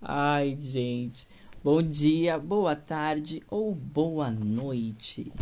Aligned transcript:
Ai, 0.00 0.56
gente. 0.58 1.26
Bom 1.62 1.82
dia, 1.82 2.38
boa 2.38 2.74
tarde 2.76 3.42
ou 3.48 3.74
boa 3.74 4.30
noite. 4.30 5.32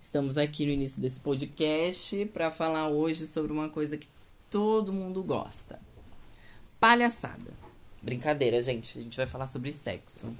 Estamos 0.00 0.38
aqui 0.38 0.64
no 0.64 0.72
início 0.72 1.00
desse 1.00 1.20
podcast 1.20 2.24
para 2.26 2.50
falar 2.50 2.88
hoje 2.88 3.26
sobre 3.26 3.52
uma 3.52 3.68
coisa 3.68 3.96
que 3.96 4.08
todo 4.50 4.92
mundo 4.92 5.22
gosta. 5.22 5.78
Palhaçada. 6.80 7.52
Brincadeira, 8.02 8.62
gente. 8.62 8.98
A 8.98 9.02
gente 9.02 9.16
vai 9.16 9.26
falar 9.26 9.46
sobre 9.46 9.72
sexo. 9.72 10.34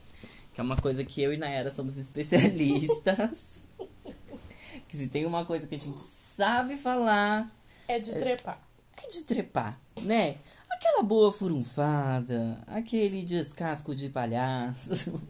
Que 0.55 0.61
é 0.61 0.65
uma 0.65 0.77
coisa 0.77 1.05
que 1.05 1.23
eu 1.23 1.33
e 1.33 1.37
Nayara 1.37 1.71
somos 1.71 1.99
especialistas. 1.99 3.63
que 4.89 4.97
se 4.97 5.09
tem 5.09 5.27
uma 5.27 5.45
coisa 5.45 5.67
que 5.67 5.75
a 5.75 5.79
gente 5.79 6.01
sabe 6.01 6.77
falar. 6.77 7.58
É 7.89 7.99
de 7.99 8.13
trepar. 8.13 8.61
É 9.03 9.09
de 9.09 9.23
trepar, 9.23 9.81
né? 10.03 10.37
Aquela 10.71 11.03
boa 11.03 11.33
furunfada, 11.33 12.59
aquele 12.67 13.23
descasco 13.23 13.95
de 13.95 14.09
palhaço, 14.09 15.21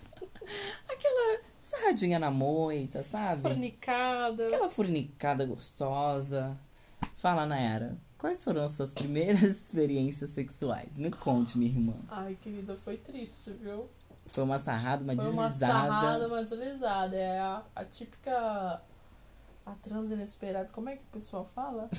aquela 0.88 1.40
sarradinha 1.60 2.18
na 2.18 2.30
moita, 2.30 3.02
sabe? 3.02 3.42
Fornicada. 3.42 4.46
Aquela 4.46 4.68
furnicada 4.68 5.44
gostosa. 5.44 6.56
Fala, 7.14 7.44
Nayara, 7.46 7.96
quais 8.16 8.42
foram 8.42 8.64
as 8.64 8.72
suas 8.72 8.92
primeiras 8.92 9.42
experiências 9.64 10.30
sexuais? 10.30 10.98
Me 10.98 11.10
conte, 11.10 11.58
minha 11.58 11.70
irmã. 11.70 11.94
Ai, 12.08 12.36
querida, 12.40 12.76
foi 12.76 12.96
triste, 12.96 13.52
viu? 13.52 13.88
Foi 14.26 14.42
uma 14.44 14.58
sarrada, 14.58 15.04
uma 15.04 15.14
Foi 15.14 15.30
uma 15.32 15.48
deslizada. 15.48 15.88
sarrada, 15.88 16.26
uma 16.28 16.42
deslizada. 16.42 17.16
É 17.16 17.38
a, 17.38 17.62
a 17.74 17.84
típica. 17.84 18.80
A 19.66 19.72
trans 19.72 20.10
inesperada. 20.10 20.68
Como 20.72 20.88
é 20.88 20.96
que 20.96 21.02
o 21.02 21.12
pessoal 21.12 21.44
fala? 21.54 21.90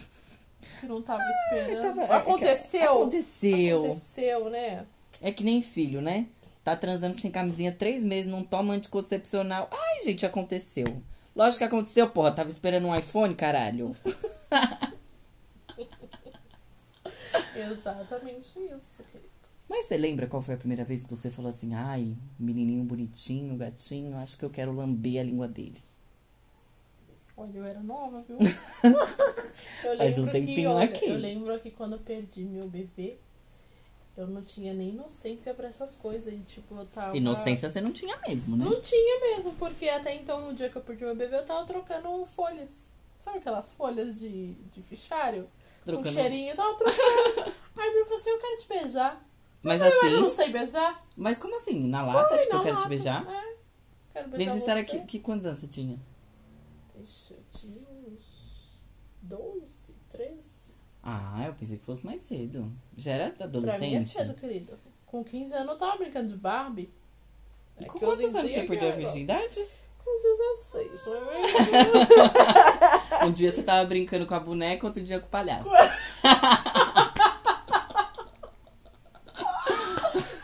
Que 0.80 0.88
não 0.88 1.02
tava 1.04 1.22
esperando. 1.22 1.82
Tava- 1.98 2.14
é, 2.14 2.18
Aconteceu! 2.18 2.92
Aconteceu. 2.94 3.80
Aconteceu, 3.80 4.50
né? 4.50 4.88
É 5.22 5.32
que 5.32 5.44
nem 5.44 5.62
filho, 5.62 6.02
né? 6.02 6.28
Tá 6.64 6.76
transando 6.76 7.20
sem 7.20 7.30
camisinha 7.30 7.72
três 7.72 8.04
meses, 8.04 8.30
não 8.32 8.44
toma 8.44 8.74
anticoncepcional. 8.74 9.70
Ai, 9.72 10.04
gente, 10.04 10.26
aconteceu. 10.26 11.02
Lógico 11.36 11.60
que 11.60 11.64
aconteceu, 11.66 12.10
porra. 12.10 12.32
Tava 12.32 12.50
esperando 12.50 12.88
um 12.88 12.96
iPhone, 12.96 13.36
caralho. 13.36 13.92
Exatamente 17.56 18.60
isso, 18.60 19.04
querido. 19.12 19.28
Mas 19.70 19.86
você 19.86 19.98
lembra 19.98 20.28
qual 20.28 20.42
foi 20.42 20.54
a 20.56 20.58
primeira 20.58 20.86
vez 20.86 21.02
que 21.02 21.10
você 21.10 21.30
falou 21.30 21.50
assim, 21.50 21.74
ai, 21.74 22.16
menininho 22.40 22.84
bonitinho, 22.86 23.56
gatinho, 23.58 24.16
acho 24.18 24.38
que 24.38 24.46
eu 24.46 24.50
quero 24.50 24.72
lamber 24.72 25.20
a 25.20 25.24
língua 25.24 25.48
dele. 25.48 25.84
Olha, 27.38 27.52
eu 27.58 27.66
era 27.66 27.80
nova, 27.82 28.24
viu? 28.28 28.38
eu 29.84 29.98
Faz 29.98 30.18
um 30.18 30.24
lembro 30.26 30.26
que, 30.26 30.32
tempinho 30.32 30.72
olha, 30.72 30.86
aqui. 30.86 31.08
Eu 31.10 31.18
lembro 31.18 31.60
que 31.60 31.70
quando 31.72 31.94
eu 31.94 32.00
perdi 32.00 32.42
meu 32.42 32.68
bebê, 32.68 33.18
eu 34.18 34.26
não 34.28 34.42
tinha 34.42 34.74
nem 34.74 34.90
inocência 34.90 35.54
pra 35.54 35.68
essas 35.68 35.96
coisas. 35.96 36.34
E, 36.34 36.38
tipo, 36.40 36.76
eu 36.76 36.86
tava. 36.88 37.16
Inocência 37.16 37.70
você 37.70 37.80
não 37.80 37.92
tinha 37.92 38.18
mesmo, 38.28 38.58
né? 38.58 38.66
Não 38.66 38.82
tinha 38.82 39.20
mesmo, 39.36 39.54
porque 39.54 39.88
até 39.88 40.16
então, 40.16 40.42
no 40.48 40.54
dia 40.54 40.68
que 40.70 40.76
eu 40.78 40.82
perdi 40.82 41.06
meu 41.06 41.16
bebê, 41.16 41.36
eu 41.38 41.46
tava 41.46 41.64
trocando 41.66 42.26
folhas. 42.26 42.92
Sabe 43.20 43.38
aquelas 43.38 43.72
folhas 43.72 44.18
de, 44.20 44.48
de 44.48 44.82
fichário? 44.82 45.48
Trocando- 45.86 46.08
Com 46.10 46.14
cheirinho, 46.22 46.50
eu 46.52 46.56
tava 46.56 46.74
trocando. 46.76 47.54
Aí 47.78 47.88
ele 47.90 48.04
falou 48.06 48.20
assim, 48.20 48.30
eu 48.32 48.40
quero 48.40 48.58
te 48.58 48.68
beijar. 48.68 49.24
Mas 49.62 49.82
Eu 49.82 50.12
não 50.22 50.26
assim, 50.28 50.36
sei 50.36 50.50
beijar. 50.50 51.06
mas 51.16 51.38
como 51.38 51.56
assim? 51.56 51.88
Na 51.88 52.02
lata, 52.06 52.30
Foi 52.30 52.38
tipo, 52.40 52.54
na 52.54 52.60
eu 52.60 52.64
quero 52.64 52.76
te 52.76 52.80
lata, 52.80 52.90
beijar? 52.90 53.28
É, 53.28 53.56
quero 54.14 54.30
Mas 54.30 54.38
beijar 54.38 54.58
isso 54.58 54.70
era 54.72 54.84
que, 54.84 55.00
que 55.02 55.20
quantos 55.20 55.46
anos 55.46 55.60
você 55.60 55.68
tinha? 55.68 56.00
Ixi, 57.02 57.34
eu 57.34 57.44
tinha 57.52 57.82
uns 58.08 58.84
12, 59.22 59.94
13. 60.10 60.68
Ah, 61.04 61.44
eu 61.46 61.54
pensei 61.54 61.78
que 61.78 61.86
fosse 61.86 62.06
mais 62.06 62.22
cedo. 62.22 62.72
Já 62.96 63.14
era 63.14 63.30
Pra 63.32 63.46
adolescente? 63.46 63.82
mim 63.90 63.96
é 63.96 64.02
cedo, 64.02 64.34
querido. 64.34 64.78
Com 65.06 65.24
15 65.24 65.54
anos 65.54 65.70
eu 65.74 65.78
tava 65.78 65.98
brincando 65.98 66.30
de 66.30 66.36
Barbie. 66.38 66.92
E 67.80 67.84
É 67.86 67.88
com 67.88 68.00
quantos 68.00 68.24
anos 68.36 68.52
você 68.52 68.64
perdeu 68.64 68.90
a 68.90 68.94
é, 68.94 68.96
virgindade? 68.98 69.66
Com 70.04 70.18
16, 70.18 71.06
não 71.06 71.16
é 71.16 71.42
mesmo? 71.42 71.58
Um 73.28 73.32
dia 73.32 73.52
você 73.52 73.64
tava 73.64 73.86
brincando 73.86 74.26
com 74.26 74.34
a 74.36 74.40
boneca, 74.40 74.86
outro 74.86 75.02
dia 75.04 75.20
com 75.20 75.26
o 75.28 75.30
palhaço. 75.30 75.70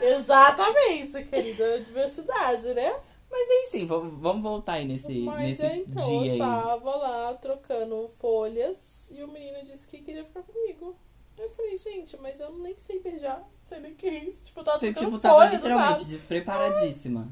Exatamente, 0.00 1.22
querida. 1.24 1.80
Diversidade, 1.80 2.74
né? 2.74 2.94
Mas 3.36 3.50
aí 3.50 3.66
sim, 3.66 3.86
vamos, 3.86 4.40
voltar 4.42 4.74
aí 4.74 4.86
nesse, 4.86 5.12
Mas 5.12 5.40
nesse 5.40 5.66
é, 5.66 5.78
então, 5.78 6.06
dia 6.08 6.28
eu 6.28 6.32
aí. 6.34 6.38
tava 6.38 6.94
lá 6.94 7.34
trocando 7.34 8.08
folhas 8.16 9.10
e 9.10 9.24
o 9.24 9.28
menino 9.28 9.60
disse 9.64 9.88
que 9.88 9.98
queria 9.98 10.24
ficar 10.24 10.42
comigo. 10.44 10.94
Eu 11.36 11.50
falei, 11.50 11.76
gente, 11.76 12.16
mas 12.18 12.38
eu 12.38 12.56
nem 12.58 12.78
sei 12.78 13.00
beijar, 13.00 13.42
sei 13.66 13.80
nem 13.80 13.92
que 13.92 14.06
é 14.06 14.24
isso. 14.24 14.44
Tipo, 14.44 14.60
eu 14.60 14.64
tava 14.64 14.78
Você, 14.78 14.92
tipo, 14.92 15.18
tava 15.18 15.46
literalmente 15.46 16.06
despreparadíssima. 16.06 17.28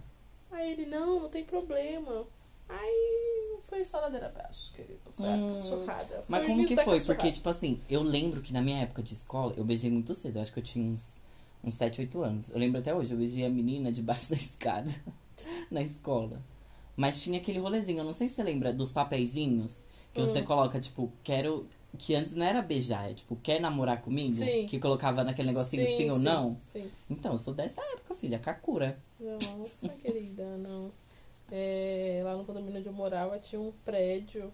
Aí 0.51 0.73
ele, 0.73 0.87
não, 0.87 1.21
não 1.21 1.29
tem 1.29 1.45
problema. 1.45 2.27
Aí 2.69 3.59
foi 3.69 3.85
só 3.85 4.01
ladeira 4.01 4.27
abaixo, 4.27 4.73
querido. 4.75 4.99
Foi 5.17 5.29
Hum, 5.29 5.55
surrada. 5.55 6.25
Mas 6.29 6.45
como 6.45 6.67
que 6.67 6.77
foi? 6.77 7.01
Porque, 7.01 7.31
tipo 7.31 7.49
assim, 7.49 7.81
eu 7.89 8.03
lembro 8.03 8.41
que 8.43 8.53
na 8.53 8.61
minha 8.61 8.83
época 8.83 9.05
de 9.05 9.15
escola, 9.15 9.55
eu 9.57 9.63
beijei 9.65 9.89
muito 9.91 10.13
cedo. 10.15 10.37
Eu 10.39 10.43
acho 10.43 10.53
que 10.53 10.59
eu 10.59 10.65
tinha 10.65 10.85
uns, 10.85 11.23
uns 11.63 11.77
7, 11.77 12.01
8 12.01 12.21
anos. 12.23 12.51
Eu 12.51 12.59
lembro 12.59 12.81
até 12.81 12.93
hoje, 12.93 13.13
eu 13.13 13.19
beijei 13.19 13.47
a 13.47 13.51
menina 13.51 13.93
debaixo 13.93 14.31
da 14.31 14.37
escada 14.37 14.91
na 15.71 15.83
escola. 15.83 16.43
Mas 16.97 17.23
tinha 17.23 17.39
aquele 17.39 17.59
rolezinho, 17.59 17.99
eu 18.01 18.05
não 18.05 18.13
sei 18.13 18.29
se 18.29 18.35
você 18.37 18.43
lembra 18.43 18.73
dos 18.73 18.93
papeizinhos 18.93 19.83
que 20.13 20.21
Hum. 20.21 20.27
você 20.27 20.43
coloca, 20.43 20.79
tipo, 20.81 21.11
quero. 21.25 21.67
Que 21.99 22.15
antes 22.15 22.35
não 22.35 22.45
era 22.47 22.63
beijar, 22.63 23.11
é 23.11 23.15
tipo, 23.15 23.37
quer 23.37 23.61
namorar 23.61 24.01
comigo? 24.01 24.33
Sim. 24.33 24.67
Que 24.67 24.79
colocava 24.79 25.23
naquele 25.23 25.49
negocinho 25.49 25.85
sim, 25.87 26.11
ou 26.11 26.17
sim, 26.19 26.25
não. 26.25 26.57
Sim. 26.59 26.91
Então, 27.11 27.33
eu 27.33 27.39
sou 27.39 27.53
dessa 27.53 27.83
época, 27.83 28.15
filha, 28.15 28.39
Kakura. 28.39 28.99
Nossa, 29.21 29.91
querida, 29.91 30.57
não. 30.57 30.91
É, 31.51 32.23
lá 32.25 32.35
no 32.35 32.45
condomínio 32.47 32.79
onde 32.79 32.89
eu 32.89 32.95
morava 32.95 33.39
tinha 33.39 33.61
um 33.61 33.71
prédio 33.85 34.51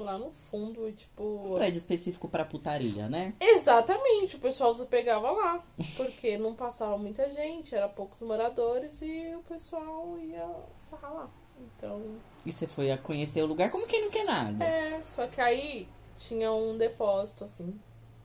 lá 0.00 0.18
no 0.18 0.30
fundo, 0.30 0.88
e 0.88 0.92
tipo. 0.92 1.22
Um 1.22 1.54
prédio 1.56 1.78
específico 1.78 2.28
pra 2.28 2.44
putaria, 2.44 3.08
né? 3.08 3.34
Exatamente, 3.40 4.36
o 4.36 4.38
pessoal 4.38 4.74
se 4.74 4.84
pegava 4.86 5.30
lá. 5.30 5.64
Porque 5.96 6.36
não 6.38 6.54
passava 6.54 6.96
muita 6.98 7.30
gente, 7.30 7.74
era 7.74 7.88
poucos 7.88 8.22
moradores 8.22 9.00
e 9.02 9.34
o 9.34 9.40
pessoal 9.42 10.18
ia 10.18 10.48
sarrar 10.76 11.12
lá. 11.14 11.30
Então. 11.58 12.02
E 12.44 12.52
você 12.52 12.66
foi 12.66 12.90
a 12.90 12.98
conhecer 12.98 13.42
o 13.42 13.46
lugar 13.46 13.70
como 13.70 13.86
quem 13.86 14.02
não 14.04 14.10
quer 14.10 14.24
nada. 14.24 14.64
É, 14.64 15.00
só 15.04 15.26
que 15.26 15.40
aí 15.40 15.88
tinha 16.16 16.52
um 16.52 16.76
depósito, 16.76 17.44
assim, 17.44 17.78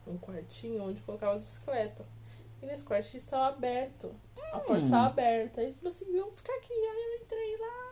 um 0.06 0.18
quartinho 0.18 0.84
onde 0.84 1.02
colocava 1.02 1.34
as 1.34 1.44
bicicletas. 1.44 2.06
E 2.62 2.66
nesse 2.66 2.84
quartinho 2.84 3.18
estava 3.18 3.48
aberto. 3.48 4.14
A 4.54 4.60
porta 4.60 4.74
Hum. 4.82 4.86
estava 4.86 5.08
aberta. 5.08 5.62
Ele 5.64 5.74
falou 5.74 5.90
assim, 5.90 6.06
vamos 6.12 6.36
ficar 6.36 6.54
aqui. 6.54 6.74
Aí 6.74 7.16
eu 7.18 7.24
entrei 7.24 7.58
lá, 7.58 7.91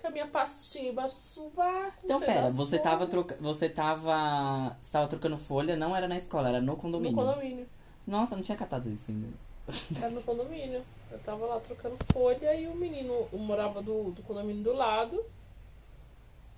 com 0.00 0.08
a 0.08 0.10
minha 0.10 0.26
pastinha 0.26 0.90
embaixo 0.90 1.16
do 1.16 1.22
sovaco. 1.22 1.94
Então, 2.04 2.20
pera, 2.20 2.50
você 2.50 2.78
tava, 2.78 3.06
troca... 3.06 3.36
você 3.40 3.68
tava. 3.68 4.76
Você 4.80 4.92
tava 4.92 5.06
trocando 5.08 5.36
folha, 5.36 5.76
não 5.76 5.94
era 5.96 6.08
na 6.08 6.16
escola, 6.16 6.48
era 6.48 6.60
no 6.60 6.66
No 6.72 6.76
condomínio. 6.76 7.16
condomínio. 7.16 7.66
Nossa, 8.06 8.34
não 8.36 8.42
tinha 8.42 8.56
catado 8.56 8.88
isso 8.90 9.10
ainda. 9.10 9.28
Era 9.98 10.10
no 10.10 10.22
condomínio. 10.22 10.82
Eu 11.12 11.18
tava 11.20 11.44
lá 11.46 11.60
trocando 11.60 11.96
folha 12.12 12.54
e 12.54 12.66
o 12.66 12.74
menino 12.74 13.28
morava 13.32 13.82
do, 13.82 14.10
do 14.12 14.22
condomínio 14.22 14.62
do 14.62 14.72
lado. 14.72 15.24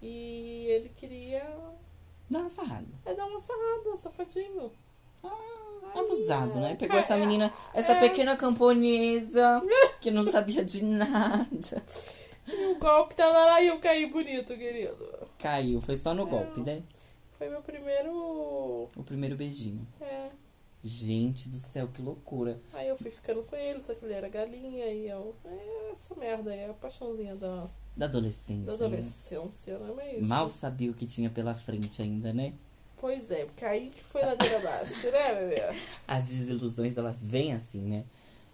E 0.00 0.66
ele 0.68 0.88
queria 0.96 1.44
Dá 2.28 2.40
uma 2.40 2.48
sarrada. 2.50 2.86
é, 3.04 3.14
dar 3.14 3.26
uma 3.26 3.38
sarrada, 3.38 3.96
safadinho. 3.96 4.72
Ah, 5.22 6.00
abusado, 6.00 6.58
né? 6.58 6.74
Pegou 6.74 6.96
É, 6.96 7.00
essa 7.00 7.16
menina, 7.16 7.52
essa 7.74 7.92
é. 7.92 8.00
pequena 8.00 8.36
camponesa 8.36 9.62
que 10.00 10.10
não 10.10 10.24
sabia 10.24 10.64
de 10.64 10.82
nada. 10.84 11.46
E 12.46 12.66
o 12.66 12.78
golpe 12.78 13.14
tava 13.14 13.32
lá 13.46 13.60
e 13.62 13.68
eu 13.68 13.78
caí 13.78 14.06
bonito, 14.06 14.56
querido. 14.56 15.08
Caiu, 15.38 15.80
foi 15.80 15.96
só 15.96 16.12
no 16.14 16.26
É. 16.26 16.30
golpe, 16.30 16.60
né? 16.60 16.82
Foi 17.38 17.48
meu 17.48 17.62
primeiro. 17.62 18.10
O 18.96 19.02
primeiro 19.04 19.36
beijinho. 19.36 19.86
É. 20.00 20.28
Gente 20.84 21.48
do 21.48 21.56
céu, 21.58 21.88
que 21.92 22.02
loucura. 22.02 22.60
Aí 22.72 22.88
eu 22.88 22.96
fui 22.96 23.10
ficando 23.10 23.42
com 23.44 23.54
ele, 23.54 23.80
só 23.80 23.94
que 23.94 24.04
ele 24.04 24.14
era 24.14 24.28
galinha 24.28 24.86
e 24.86 25.08
eu. 25.08 25.34
É 25.44 25.92
essa 25.92 26.14
merda 26.16 26.50
aí, 26.50 26.64
a 26.64 26.74
paixãozinha 26.74 27.36
da, 27.36 27.68
Da 27.96 28.06
adolescência. 28.06 28.64
da 28.66 28.72
né? 28.76 28.86
adolescência, 28.86 29.78
não 29.78 30.00
é 30.00 30.04
mesmo? 30.12 30.26
Mal 30.26 30.48
sabia 30.48 30.90
o 30.90 30.94
que 30.94 31.06
tinha 31.06 31.30
pela 31.30 31.54
frente 31.54 32.02
ainda, 32.02 32.32
né? 32.32 32.52
Pois 32.96 33.30
é, 33.30 33.44
porque 33.44 33.64
aí 33.64 33.90
que 33.90 34.02
foi 34.02 34.22
ladeira 34.22 34.58
abaixo, 34.58 35.08
né, 35.10 35.34
bebê? 35.34 35.78
As 36.06 36.28
desilusões, 36.28 36.96
elas 36.96 37.24
vêm 37.26 37.52
assim, 37.52 37.80
né? 37.82 38.04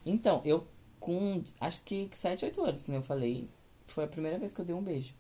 Então, 0.04 0.42
eu 0.44 0.66
com, 1.00 1.42
acho 1.60 1.82
que 1.84 2.10
7, 2.12 2.44
8 2.44 2.62
anos, 2.64 2.82
como 2.82 2.96
eu 2.98 3.02
falei, 3.02 3.48
foi 3.92 4.04
a 4.04 4.08
primeira 4.08 4.38
vez 4.38 4.52
que 4.52 4.60
eu 4.60 4.64
dei 4.64 4.74
um 4.74 4.82
beijo. 4.82 5.14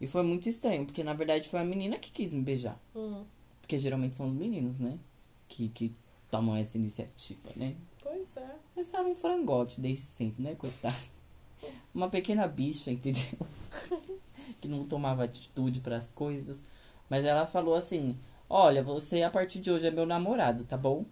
E 0.00 0.06
foi 0.06 0.22
muito 0.22 0.48
estranho, 0.48 0.86
porque 0.86 1.04
na 1.04 1.12
verdade 1.12 1.48
foi 1.48 1.60
a 1.60 1.64
menina 1.64 1.98
que 1.98 2.10
quis 2.10 2.32
me 2.32 2.40
beijar. 2.40 2.78
Hum, 2.94 3.24
Porque 3.60 3.78
geralmente 3.78 4.16
são 4.16 4.28
os 4.28 4.34
meninos, 4.34 4.78
né? 4.80 4.98
Que, 5.46 5.68
que 5.68 5.94
tomam 6.30 6.56
essa 6.56 6.78
iniciativa, 6.78 7.50
né? 7.56 7.74
pois 8.02 8.36
é. 8.36 8.56
Mas 8.74 8.92
era 8.92 9.06
um 9.06 9.14
frangote 9.14 9.80
desde 9.80 10.04
sempre, 10.06 10.42
né, 10.42 10.54
coitado? 10.54 10.96
Uma 11.94 12.08
pequena 12.08 12.46
bicha, 12.48 12.90
entendeu? 12.90 13.22
que 14.60 14.68
não 14.68 14.82
tomava 14.84 15.24
atitude 15.24 15.80
para 15.80 15.96
as 15.96 16.10
coisas. 16.10 16.62
Mas 17.08 17.24
ela 17.24 17.46
falou 17.46 17.74
assim: 17.74 18.16
Olha, 18.48 18.82
você 18.82 19.22
a 19.22 19.30
partir 19.30 19.60
de 19.60 19.70
hoje 19.70 19.86
é 19.86 19.90
meu 19.90 20.06
namorado, 20.06 20.64
tá 20.64 20.76
bom? 20.76 21.04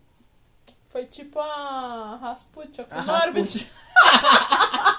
Foi 0.87 1.05
tipo 1.05 1.39
a 1.39 2.17
Rasputia 2.17 2.85
com 2.85 2.95
A 2.95 3.03
o 3.03 3.05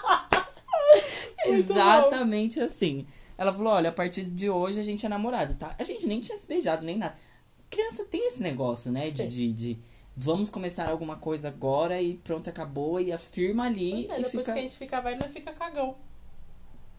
Exatamente 1.53 2.59
assim. 2.59 3.05
Ela 3.37 3.53
falou: 3.53 3.73
olha, 3.73 3.89
a 3.89 3.93
partir 3.93 4.23
de 4.23 4.49
hoje 4.49 4.79
a 4.79 4.83
gente 4.83 5.05
é 5.05 5.09
namorado, 5.09 5.55
tá? 5.55 5.75
A 5.77 5.83
gente 5.83 6.05
nem 6.05 6.19
tinha 6.19 6.37
se 6.37 6.47
beijado, 6.47 6.85
nem 6.85 6.97
nada. 6.97 7.15
Criança 7.69 8.03
tem 8.05 8.27
esse 8.27 8.41
negócio, 8.41 8.91
né? 8.91 9.09
De, 9.11 9.27
de, 9.27 9.53
de 9.53 9.79
vamos 10.15 10.49
começar 10.49 10.89
alguma 10.89 11.15
coisa 11.15 11.47
agora 11.47 12.01
e 12.01 12.15
pronto, 12.17 12.49
acabou. 12.49 12.99
E 12.99 13.11
afirma 13.13 13.65
ali 13.65 14.05
Pois 14.07 14.19
é, 14.19 14.23
depois 14.23 14.31
fica. 14.31 14.53
que 14.53 14.59
a 14.59 14.61
gente 14.61 14.77
fica 14.77 15.01
velho, 15.01 15.23
fica 15.29 15.53
cagão. 15.53 15.95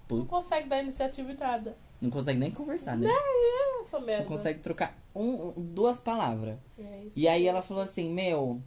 Não 0.08 0.26
consegue 0.26 0.68
dar 0.68 0.82
iniciativa 0.82 1.30
em 1.30 1.36
nada. 1.36 1.76
não 2.00 2.10
consegue 2.10 2.38
nem 2.38 2.50
conversar, 2.50 2.96
né? 2.96 3.08
É 3.08 3.82
essa 3.82 4.00
merda. 4.00 4.22
Não 4.22 4.28
consegue 4.28 4.58
trocar 4.60 4.98
um, 5.14 5.52
duas 5.56 6.00
palavras. 6.00 6.56
É. 6.78 7.02
E 7.16 7.28
aí 7.28 7.46
ela 7.46 7.62
falou 7.62 7.82
assim, 7.82 8.12
meu, 8.12 8.60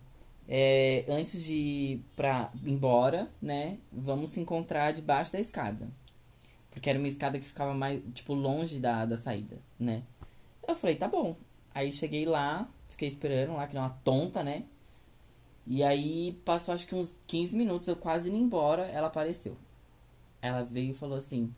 é, 0.48 1.06
antes 1.08 1.44
de 1.44 1.54
ir 1.54 2.06
pra 2.16 2.52
embora, 2.66 3.30
né, 3.42 3.78
vamos 3.92 4.32
se 4.32 4.40
encontrar 4.40 4.92
debaixo 4.92 5.32
da 5.32 5.40
escada. 5.40 5.90
Porque 6.70 6.90
era 6.90 7.00
uma 7.00 7.08
escada 7.08 7.38
que 7.40 7.46
ficava 7.46 7.74
mais, 7.74 8.02
tipo, 8.14 8.34
longe 8.34 8.80
da, 8.80 9.06
da 9.06 9.16
saída, 9.16 9.58
né. 9.80 10.04
Eu 10.68 10.76
falei, 10.76 10.96
tá 10.96 11.08
bom. 11.08 11.36
Aí 11.74 11.92
cheguei 11.92 12.26
lá, 12.26 12.68
fiquei 12.88 13.08
esperando 13.08 13.54
lá, 13.54 13.68
que 13.68 13.74
nem 13.74 13.84
uma 13.84 13.90
tonta, 13.90 14.44
né. 14.44 14.64
E 15.66 15.84
aí 15.84 16.34
passou 16.44 16.74
acho 16.74 16.88
que 16.88 16.96
uns 16.96 17.18
15 17.26 17.56
minutos, 17.56 17.88
eu 17.88 17.96
quase 17.96 18.30
indo 18.30 18.38
embora, 18.38 18.84
ela 18.88 19.08
apareceu. 19.08 19.56
Ela 20.42 20.64
veio 20.64 20.92
e 20.92 20.96
falou 20.96 21.18
assim, 21.18 21.54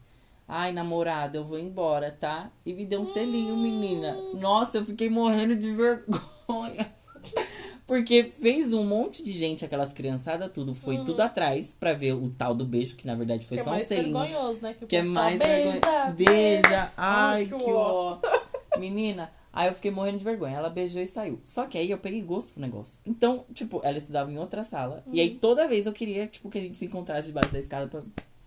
ai, 0.47 0.71
namorada, 0.71 1.37
eu 1.37 1.43
vou 1.43 1.57
embora, 1.57 2.11
tá? 2.11 2.51
E 2.65 2.73
me 2.73 2.85
deu 2.85 3.01
um 3.01 3.05
selinho, 3.05 3.57
menina. 3.57 4.15
Nossa, 4.35 4.77
eu 4.77 4.85
fiquei 4.85 5.09
morrendo 5.09 5.55
de 5.55 5.71
vergonha. 5.71 6.93
Porque 7.87 8.23
fez 8.23 8.73
um 8.73 8.83
monte 8.83 9.21
de 9.23 9.31
gente, 9.31 9.63
aquelas 9.63 9.93
criançadas, 9.93 10.51
tudo. 10.51 10.73
Foi 10.73 11.03
tudo 11.05 11.21
atrás 11.21 11.75
pra 11.79 11.93
ver 11.93 12.13
o 12.13 12.29
tal 12.35 12.55
do 12.55 12.65
beijo, 12.65 12.95
que 12.95 13.05
na 13.05 13.13
verdade 13.13 13.45
foi 13.45 13.57
que 13.57 13.61
é 13.61 13.63
só 13.63 13.69
um 13.69 13.73
mais 13.73 13.87
selinho. 13.87 14.17
vergonhoso, 14.19 14.61
né? 14.63 14.73
Que, 14.73 14.83
o 14.83 14.87
Que 14.87 14.95
é 14.97 15.03
mais 15.03 15.37
fala, 15.37 15.49
vergonha. 15.53 16.11
beija, 16.13 16.31
Beija. 16.31 16.91
Ai, 16.97 17.45
que 17.45 17.55
que 17.57 17.71
ó. 17.71 18.17
Menina, 18.79 19.31
aí 19.53 19.67
eu 19.69 19.73
fiquei 19.75 19.91
morrendo 19.91 20.17
de 20.17 20.23
vergonha. 20.23 20.57
Ela 20.57 20.69
beijou 20.69 21.01
e 21.01 21.05
saiu. 21.07 21.39
Só 21.45 21.65
que 21.67 21.77
aí 21.77 21.91
eu 21.91 21.97
peguei 21.99 22.21
gosto 22.21 22.51
pro 22.53 22.61
negócio. 22.61 22.99
Então, 23.05 23.45
tipo, 23.53 23.79
ela 23.83 23.97
estudava 23.97 24.31
em 24.31 24.37
outra 24.39 24.63
sala. 24.63 25.03
E 25.07 25.17
Uhum. 25.17 25.21
aí 25.21 25.29
toda 25.35 25.67
vez 25.67 25.85
eu 25.85 25.93
queria, 25.93 26.25
tipo, 26.27 26.49
que 26.49 26.57
a 26.57 26.61
gente 26.61 26.77
se 26.77 26.85
encontrasse 26.85 27.27
debaixo 27.27 27.53
da 27.53 27.59
escada 27.59 27.87
pra, 27.87 28.01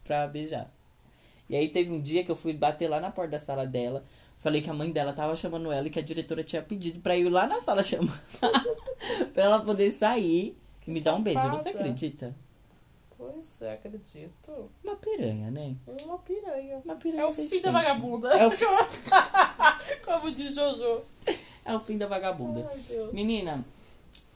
pra 0.05 0.27
beijar. 0.27 0.69
E 1.49 1.57
aí 1.57 1.69
teve 1.69 1.91
um 1.91 2.01
dia 2.01 2.23
que 2.23 2.31
eu 2.31 2.37
fui 2.37 2.53
bater 2.53 2.89
lá 2.89 3.01
na 3.01 3.11
porta 3.11 3.33
da 3.33 3.39
sala 3.39 3.67
dela. 3.67 4.05
Falei 4.39 4.61
que 4.61 4.71
a 4.71 4.75
mãe 4.75 4.91
dela 4.91 5.13
tava 5.13 5.35
chamando 5.35 5.73
ela 5.73 5.87
e 5.87 5.91
que 5.91 5.99
a 5.99 6.03
diretora 6.03 6.45
tinha 6.45 6.63
pedido 6.63 7.01
pra 7.01 7.17
ir 7.17 7.29
lá 7.29 7.47
na 7.47 7.61
sala 7.61 7.83
chamar. 7.83 8.23
pra 9.33 9.43
ela 9.45 9.61
poder 9.61 9.91
sair 9.91 10.57
e 10.87 10.91
me 10.91 11.01
dar 11.01 11.15
um 11.15 11.23
beijo. 11.23 11.41
Você 11.51 11.71
acredita? 11.71 12.35
Pois 13.17 13.61
é, 13.61 13.73
acredito. 13.73 14.71
Uma 14.85 14.95
piranha, 14.95 15.51
né? 15.51 15.75
Uma 16.05 16.19
piranha. 16.19 16.81
Uma 16.85 16.95
piranha. 16.95 17.23
É 17.23 17.27
o 17.27 17.33
fim 17.35 17.61
da 17.61 17.73
vagabunda. 17.73 18.29
É 18.29 18.47
o, 18.47 18.51
fi- 18.51 18.65
Como 20.05 20.31
diz 20.31 20.55
Jojo. 20.55 21.03
é 21.65 21.75
o 21.75 21.79
fim 21.81 21.99
da 21.99 22.07
vagabunda. 22.07 22.69
Ai, 22.71 22.79
Deus. 22.89 23.13
Menina, 23.13 23.65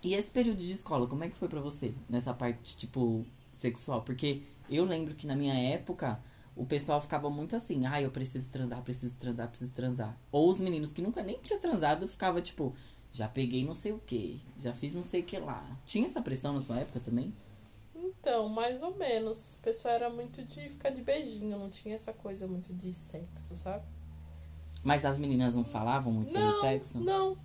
e 0.03 0.15
esse 0.15 0.31
período 0.31 0.59
de 0.59 0.73
escola, 0.73 1.07
como 1.07 1.23
é 1.23 1.29
que 1.29 1.37
foi 1.37 1.49
pra 1.49 1.61
você? 1.61 1.95
Nessa 2.11 2.35
parte, 2.35 2.77
tipo, 2.77 3.25
sexual? 3.57 4.03
Porque 4.03 4.43
eu 4.69 4.85
lembro 4.85 5.15
que 5.15 5.29
na 5.29 5.37
minha 5.37 5.55
época, 5.75 6.19
o 6.55 6.67
pessoal 6.67 7.01
ficava 7.01 7.31
muito 7.31 7.57
assim, 7.57 7.87
ah, 7.87 8.01
eu 8.01 8.11
preciso 8.11 8.51
transar, 8.51 8.83
preciso 8.83 9.17
transar, 9.17 9.49
preciso 9.49 9.73
transar. 9.73 10.19
Ou 10.31 10.49
os 10.49 10.61
meninos 10.61 10.93
que 10.93 11.03
nunca 11.03 11.23
nem 11.23 11.39
tinham 11.39 11.61
transado, 11.61 12.07
ficava 12.07 12.41
tipo, 12.43 12.75
já 13.11 13.29
peguei 13.29 13.65
não 13.65 13.75
sei 13.75 13.93
o 13.93 13.99
que, 13.99 14.41
já 14.59 14.73
fiz 14.73 14.95
não 14.95 15.03
sei 15.03 15.21
o 15.21 15.25
que 15.25 15.39
lá. 15.39 15.65
Tinha 15.85 16.07
essa 16.07 16.21
pressão 16.21 16.53
na 16.53 16.61
sua 16.61 16.79
época 16.79 17.01
também? 17.01 17.35
Então, 17.95 18.49
mais 18.49 18.83
ou 18.83 18.95
menos. 18.97 19.57
O 19.57 19.61
pessoal 19.61 19.95
era 19.95 20.11
muito 20.11 20.45
de 20.45 20.69
ficar 20.69 20.91
de 20.91 21.03
beijinho, 21.03 21.59
não 21.59 21.71
tinha 21.71 21.95
essa 21.95 22.13
coisa 22.13 22.47
muito 22.47 22.73
de 22.73 22.93
sexo, 22.93 23.57
sabe? 23.57 23.85
Mas 24.83 25.05
as 25.05 25.19
meninas 25.19 25.55
não 25.55 25.65
falavam 25.65 26.13
muito 26.13 26.35
não, 26.35 26.53
sobre 26.53 26.69
sexo? 26.69 27.01
não. 27.01 27.37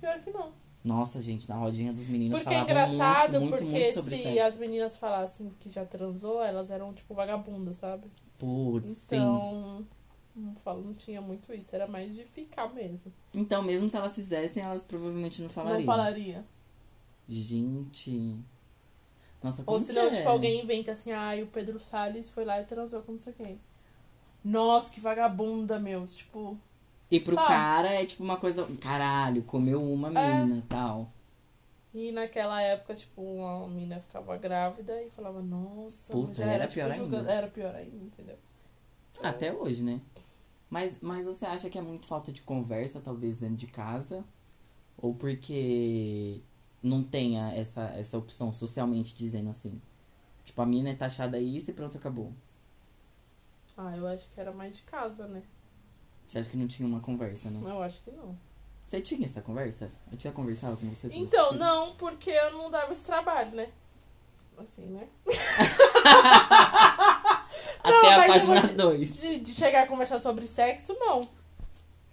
Pior 0.00 0.18
que 0.20 0.30
não. 0.30 0.52
Nossa, 0.82 1.20
gente, 1.20 1.48
na 1.48 1.56
rodinha 1.56 1.92
dos 1.92 2.06
meninos 2.06 2.38
Porque 2.38 2.54
é 2.54 2.64
falavam 2.64 2.94
engraçado, 2.94 3.32
muito, 3.32 3.50
muito, 3.50 3.64
porque 3.64 3.78
muito 3.78 3.94
sobre 3.94 4.16
se 4.16 4.22
sexo. 4.22 4.42
as 4.42 4.58
meninas 4.58 4.96
falassem 4.96 5.52
que 5.60 5.68
já 5.68 5.84
transou, 5.84 6.42
elas 6.42 6.70
eram 6.70 6.94
tipo 6.94 7.14
vagabundas, 7.14 7.76
sabe? 7.76 8.10
Putz, 8.38 8.90
sim. 8.92 9.16
Então, 9.16 9.86
não, 10.34 10.54
falo, 10.56 10.82
não 10.82 10.94
tinha 10.94 11.20
muito 11.20 11.52
isso, 11.52 11.74
era 11.74 11.86
mais 11.86 12.14
de 12.14 12.24
ficar 12.24 12.72
mesmo. 12.72 13.12
Então, 13.34 13.62
mesmo 13.62 13.90
se 13.90 13.96
elas 13.96 14.14
fizessem, 14.14 14.62
elas 14.62 14.82
provavelmente 14.82 15.42
não 15.42 15.50
falariam. 15.50 15.80
Não 15.80 15.86
falaria. 15.86 16.44
Gente. 17.28 18.38
Nossa, 19.42 19.62
como 19.62 19.78
Ou 19.78 19.80
senão, 19.84 20.08
que 20.08 20.14
é? 20.14 20.18
tipo, 20.18 20.28
alguém 20.28 20.62
inventa 20.62 20.92
assim, 20.92 21.12
ai, 21.12 21.42
o 21.42 21.46
Pedro 21.46 21.78
Salles 21.78 22.30
foi 22.30 22.44
lá 22.44 22.60
e 22.60 22.64
transou 22.64 23.02
com 23.02 23.12
não 23.12 23.20
sei 23.20 23.34
quem. 23.34 23.60
Nossa, 24.42 24.90
que 24.90 25.00
vagabunda, 25.00 25.78
meu. 25.78 26.06
Tipo, 26.06 26.58
E 27.10 27.18
pro 27.20 27.34
sabe? 27.34 27.48
cara 27.48 27.88
é 27.88 28.04
tipo 28.06 28.22
uma 28.22 28.36
coisa. 28.36 28.66
Caralho, 28.80 29.42
comeu 29.42 29.82
uma 29.82 30.08
É. 30.08 30.12
menina 30.12 30.62
tal. 30.68 31.10
E 31.92 32.12
naquela 32.12 32.62
época, 32.62 32.94
tipo, 32.94 33.20
uma 33.20 33.66
menina 33.68 34.00
ficava 34.00 34.36
grávida 34.36 35.02
e 35.02 35.10
falava, 35.10 35.42
nossa, 35.42 36.12
Puta, 36.12 36.34
já 36.34 36.44
era 36.44 36.52
era, 36.54 36.66
tipo, 36.68 36.74
pior 36.74 36.90
ainda. 36.92 37.32
Era 37.32 37.48
pior 37.48 37.74
ainda, 37.74 38.04
entendeu? 38.04 38.38
Até 39.22 39.52
hoje, 39.52 39.82
né? 39.82 40.00
Mas, 40.68 40.98
mas 41.00 41.26
você 41.26 41.44
acha 41.46 41.68
que 41.68 41.78
é 41.78 41.82
muito 41.82 42.06
falta 42.06 42.32
de 42.32 42.42
conversa, 42.42 43.00
talvez, 43.00 43.36
dentro 43.36 43.56
de 43.56 43.66
casa? 43.66 44.24
Ou 44.96 45.14
porque 45.14 46.40
não 46.82 47.02
tenha 47.02 47.52
essa, 47.54 47.82
essa 47.96 48.16
opção 48.18 48.52
socialmente 48.52 49.14
dizendo 49.14 49.50
assim? 49.50 49.80
Tipo, 50.44 50.62
a 50.62 50.66
mina 50.66 50.90
é 50.90 50.94
taxada 50.94 51.38
isso 51.40 51.70
e 51.70 51.74
pronto, 51.74 51.98
acabou. 51.98 52.32
Ah, 53.76 53.96
eu 53.96 54.06
acho 54.06 54.28
que 54.30 54.40
era 54.40 54.52
mais 54.52 54.76
de 54.76 54.82
casa, 54.82 55.26
né? 55.26 55.42
Você 56.30 56.38
acha 56.38 56.48
que 56.48 56.56
não 56.56 56.68
tinha 56.68 56.86
uma 56.86 57.00
conversa, 57.00 57.50
né? 57.50 57.58
Eu 57.68 57.82
acho 57.82 58.00
que 58.02 58.10
não. 58.12 58.38
Você 58.84 59.00
tinha 59.00 59.26
essa 59.26 59.42
conversa? 59.42 59.90
Eu 60.12 60.16
tinha 60.16 60.32
conversado 60.32 60.76
com 60.76 60.88
você? 60.88 61.08
Então, 61.12 61.54
não, 61.54 61.96
porque 61.96 62.30
eu 62.30 62.52
não 62.52 62.70
dava 62.70 62.92
esse 62.92 63.04
trabalho, 63.04 63.50
né? 63.56 63.68
Assim, 64.56 64.86
né? 64.86 65.08
Até 67.82 67.90
Não, 67.90 68.10
a 68.10 68.16
mas 68.28 68.46
eu 68.48 68.54
página 68.54 68.60
vou- 68.60 68.76
2. 68.92 69.20
De, 69.20 69.40
de 69.40 69.50
chegar 69.54 69.82
a 69.82 69.86
conversar 69.88 70.20
sobre 70.20 70.46
sexo, 70.46 70.94
não. 71.00 71.28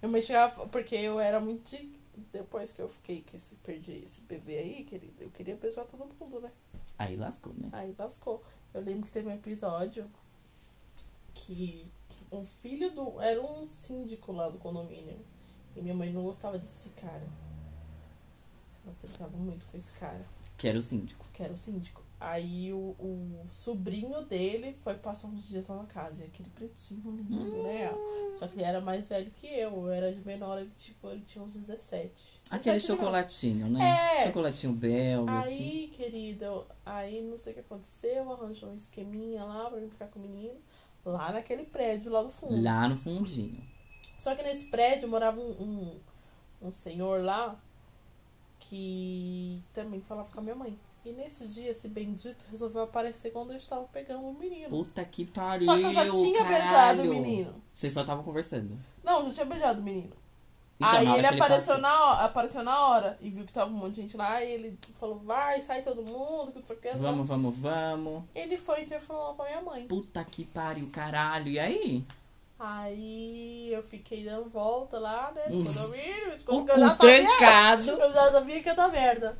Eu 0.02 0.08
me 0.08 0.20
chegava, 0.20 0.66
porque 0.66 0.96
eu 0.96 1.20
era 1.20 1.38
muito 1.38 1.70
de, 1.70 1.88
Depois 2.32 2.72
que 2.72 2.80
eu 2.82 2.88
fiquei 2.88 3.20
que 3.22 3.36
esse, 3.36 3.54
perdi 3.56 4.02
esse 4.04 4.20
bebê 4.22 4.58
aí, 4.58 4.84
querido, 4.84 5.22
eu 5.22 5.30
queria 5.30 5.54
beijar 5.54 5.84
todo 5.84 6.04
mundo, 6.18 6.40
né? 6.40 6.50
Aí 6.98 7.14
lascou, 7.16 7.52
né? 7.56 7.68
Aí 7.70 7.94
lascou. 7.96 8.42
Eu 8.74 8.80
lembro 8.80 9.04
que 9.06 9.12
teve 9.12 9.28
um 9.28 9.34
episódio 9.34 10.04
que 11.34 11.86
um 12.32 12.44
filho 12.44 12.90
do. 12.94 13.20
Era 13.20 13.40
um 13.42 13.66
síndico 13.66 14.32
lá 14.32 14.48
do 14.48 14.58
condomínio. 14.58 15.18
E 15.76 15.80
minha 15.82 15.94
mãe 15.94 16.12
não 16.12 16.22
gostava 16.24 16.58
desse 16.58 16.88
cara. 16.90 17.26
Ela 18.84 18.94
tentava 19.02 19.36
muito 19.36 19.66
com 19.66 19.76
esse 19.76 19.92
cara, 19.94 20.24
Que 20.56 20.66
era 20.68 20.78
o 20.78 20.82
síndico. 20.82 21.26
que 21.32 21.42
era 21.42 21.52
o 21.52 21.58
síndico. 21.58 22.02
Aí 22.20 22.72
o, 22.72 22.96
o 22.98 23.44
sobrinho 23.46 24.22
dele 24.24 24.74
foi 24.80 24.94
passar 24.94 25.28
uns 25.28 25.46
dias 25.46 25.68
lá 25.68 25.76
na 25.76 25.84
casa. 25.84 26.24
E 26.24 26.26
aquele 26.26 26.48
pretinho 26.50 27.12
lindo, 27.12 27.62
né? 27.62 27.90
Só 28.34 28.48
que 28.48 28.56
ele 28.56 28.64
era 28.64 28.80
mais 28.80 29.06
velho 29.06 29.30
que 29.30 29.46
eu. 29.46 29.70
Eu 29.86 29.90
era 29.90 30.12
de 30.12 30.18
menor, 30.26 30.58
ele, 30.58 30.70
tipo, 30.76 31.08
ele 31.10 31.22
tinha 31.22 31.44
uns 31.44 31.52
17. 31.54 32.40
Aquele 32.50 32.74
17 32.74 32.88
não. 32.88 32.96
chocolatinho, 32.96 33.68
né? 33.70 34.16
É. 34.18 34.26
Chocolatinho 34.26 34.72
belga, 34.72 35.38
assim. 35.38 35.48
Aí, 35.52 35.88
querida, 35.96 36.46
eu- 36.46 36.66
aí 36.84 37.22
não 37.22 37.38
sei 37.38 37.52
o 37.52 37.54
que 37.54 37.60
aconteceu, 37.60 38.32
arranjou 38.32 38.70
um 38.70 38.74
esqueminha 38.74 39.44
lá 39.44 39.70
pra 39.70 39.78
mim 39.78 39.88
ficar 39.88 40.08
com 40.08 40.18
o 40.18 40.22
menino. 40.22 40.58
Lá 41.04 41.32
naquele 41.32 41.64
prédio, 41.64 42.12
lá 42.12 42.22
no 42.22 42.30
fundo. 42.30 42.62
Lá 42.62 42.88
no 42.88 42.96
fundinho. 42.96 43.62
Só 44.18 44.34
que 44.34 44.42
nesse 44.42 44.66
prédio 44.66 45.08
morava 45.08 45.40
um, 45.40 45.50
um, 45.50 46.00
um 46.68 46.72
senhor 46.72 47.22
lá 47.22 47.58
que 48.58 49.62
também 49.72 50.00
falava 50.00 50.28
com 50.30 50.40
a 50.40 50.42
minha 50.42 50.54
mãe. 50.54 50.78
E 51.04 51.12
nesse 51.12 51.48
dia, 51.48 51.70
esse 51.70 51.88
bendito 51.88 52.44
resolveu 52.50 52.82
aparecer 52.82 53.30
quando 53.30 53.52
eu 53.52 53.56
estava 53.56 53.84
pegando 53.84 54.26
o 54.26 54.34
menino. 54.34 54.68
Puta 54.68 55.02
que 55.04 55.24
pariu, 55.24 55.64
Só 55.64 55.76
que 55.76 55.84
eu 55.84 55.92
já 55.92 56.10
tinha 56.10 56.42
caralho. 56.42 56.62
beijado 56.62 57.02
o 57.02 57.06
menino. 57.06 57.62
Vocês 57.72 57.92
só 57.92 58.00
estavam 58.02 58.22
conversando. 58.24 58.78
Não, 59.02 59.20
eu 59.20 59.26
já 59.28 59.32
tinha 59.32 59.46
beijado 59.46 59.80
o 59.80 59.84
menino. 59.84 60.12
Então, 60.80 60.90
aí 60.90 61.18
ele 61.18 61.26
apareceu, 61.26 61.76
na 61.78 62.04
hora, 62.04 62.24
apareceu 62.24 62.62
na 62.62 62.86
hora 62.86 63.18
e 63.20 63.30
viu 63.30 63.44
que 63.44 63.52
tava 63.52 63.68
um 63.68 63.74
monte 63.74 63.94
de 63.94 64.02
gente 64.02 64.16
lá 64.16 64.42
e 64.44 64.52
ele 64.52 64.78
falou, 65.00 65.18
vai, 65.18 65.60
sai 65.60 65.82
todo 65.82 66.02
mundo, 66.02 66.52
que 66.52 66.60
não 66.60 66.66
sei 66.66 66.76
o 66.76 66.80
que. 66.80 66.90
Vamos, 66.96 67.26
vamos, 67.26 67.56
vamos. 67.56 68.22
Ele 68.32 68.56
foi 68.56 68.82
e 68.82 68.86
lá 68.86 69.34
pra 69.34 69.46
minha 69.46 69.62
mãe. 69.62 69.86
Puta 69.88 70.24
que 70.24 70.44
pariu, 70.44 70.88
caralho. 70.92 71.48
E 71.48 71.58
aí? 71.58 72.04
Aí 72.60 73.72
eu 73.72 73.82
fiquei 73.82 74.24
dando 74.24 74.48
volta 74.48 74.98
lá, 74.98 75.32
né? 75.34 75.42
Hum. 75.50 75.64
Condomínio, 75.64 76.32
O 76.46 76.64
cu 76.64 76.66
sabia. 76.88 76.96
trancado. 77.26 77.90
Eu 77.90 78.12
já 78.12 78.30
sabia 78.32 78.62
que 78.62 78.68
ia 78.68 78.74
dar 78.74 78.88
merda. 78.88 79.36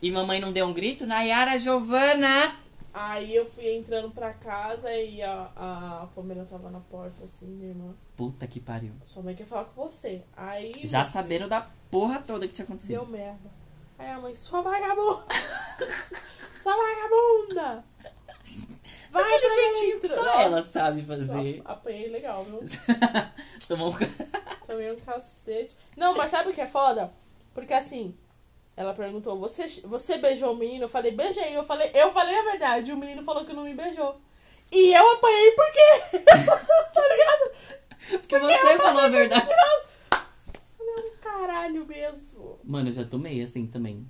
E 0.00 0.10
mamãe 0.10 0.40
não 0.40 0.52
deu 0.52 0.66
um 0.66 0.72
grito? 0.74 1.06
Nayara 1.06 1.58
Giovana! 1.58 2.54
Aí 2.98 3.36
eu 3.36 3.44
fui 3.44 3.76
entrando 3.76 4.10
pra 4.10 4.32
casa 4.32 4.90
e 4.90 5.22
a, 5.22 5.50
a 5.54 6.08
Pamela 6.14 6.46
tava 6.46 6.70
na 6.70 6.80
porta, 6.80 7.26
assim, 7.26 7.44
minha 7.44 7.68
irmã. 7.68 7.94
Puta 8.16 8.46
que 8.46 8.58
pariu. 8.58 8.94
Sua 9.04 9.22
mãe 9.22 9.34
quer 9.34 9.44
falar 9.44 9.66
com 9.66 9.84
você. 9.84 10.22
Aí. 10.34 10.72
Já 10.82 11.04
sabendo 11.04 11.46
da 11.46 11.68
porra 11.90 12.20
toda 12.20 12.48
que 12.48 12.54
tinha 12.54 12.64
acontecido. 12.64 12.92
Deu 12.92 13.06
merda. 13.06 13.50
Aí 13.98 14.10
a 14.10 14.18
mãe, 14.18 14.34
sua 14.34 14.62
vagabunda! 14.62 15.26
sua 16.62 16.74
vagabunda! 16.74 17.84
Vai 19.10 19.22
Aquele 19.24 19.54
jeitinho 19.54 20.00
que 20.00 20.08
dentro. 20.08 20.24
só 20.24 20.40
ela 20.40 20.56
Nossa, 20.56 20.62
sabe 20.62 21.02
fazer. 21.02 21.62
Apanhei 21.66 22.08
legal, 22.08 22.44
viu? 22.44 22.60
Tomou 23.68 23.90
um... 23.90 24.66
Tomei 24.66 24.90
um 24.90 24.96
cacete. 24.96 25.76
Não, 25.94 26.16
mas 26.16 26.30
sabe 26.30 26.48
o 26.48 26.54
que 26.54 26.62
é 26.62 26.66
foda? 26.66 27.12
Porque 27.52 27.74
assim, 27.74 28.16
ela 28.76 28.92
perguntou, 28.92 29.38
você, 29.38 29.66
você 29.84 30.18
beijou 30.18 30.52
o 30.52 30.56
menino? 30.56 30.84
Eu 30.84 30.88
falei, 30.88 31.10
beijei. 31.10 31.56
Eu 31.56 31.64
falei, 31.64 31.90
eu 31.94 32.12
falei 32.12 32.38
a 32.38 32.42
verdade. 32.42 32.92
O 32.92 32.96
menino 32.96 33.22
falou 33.22 33.44
que 33.44 33.54
não 33.54 33.64
me 33.64 33.72
beijou. 33.72 34.20
E 34.70 34.92
eu 34.92 35.12
apanhei 35.12 35.50
por 35.52 35.70
quê? 35.72 36.18
tá 36.92 37.02
ligado? 37.08 38.20
Porque 38.20 38.38
você 38.38 38.78
falou 38.78 39.00
a 39.00 39.08
verdade. 39.08 39.46
Falei, 39.46 41.10
um 41.10 41.16
caralho 41.22 41.86
mesmo. 41.86 42.58
Mano, 42.62 42.90
eu 42.90 42.92
já 42.92 43.04
tomei 43.04 43.40
assim 43.40 43.66
também. 43.66 44.06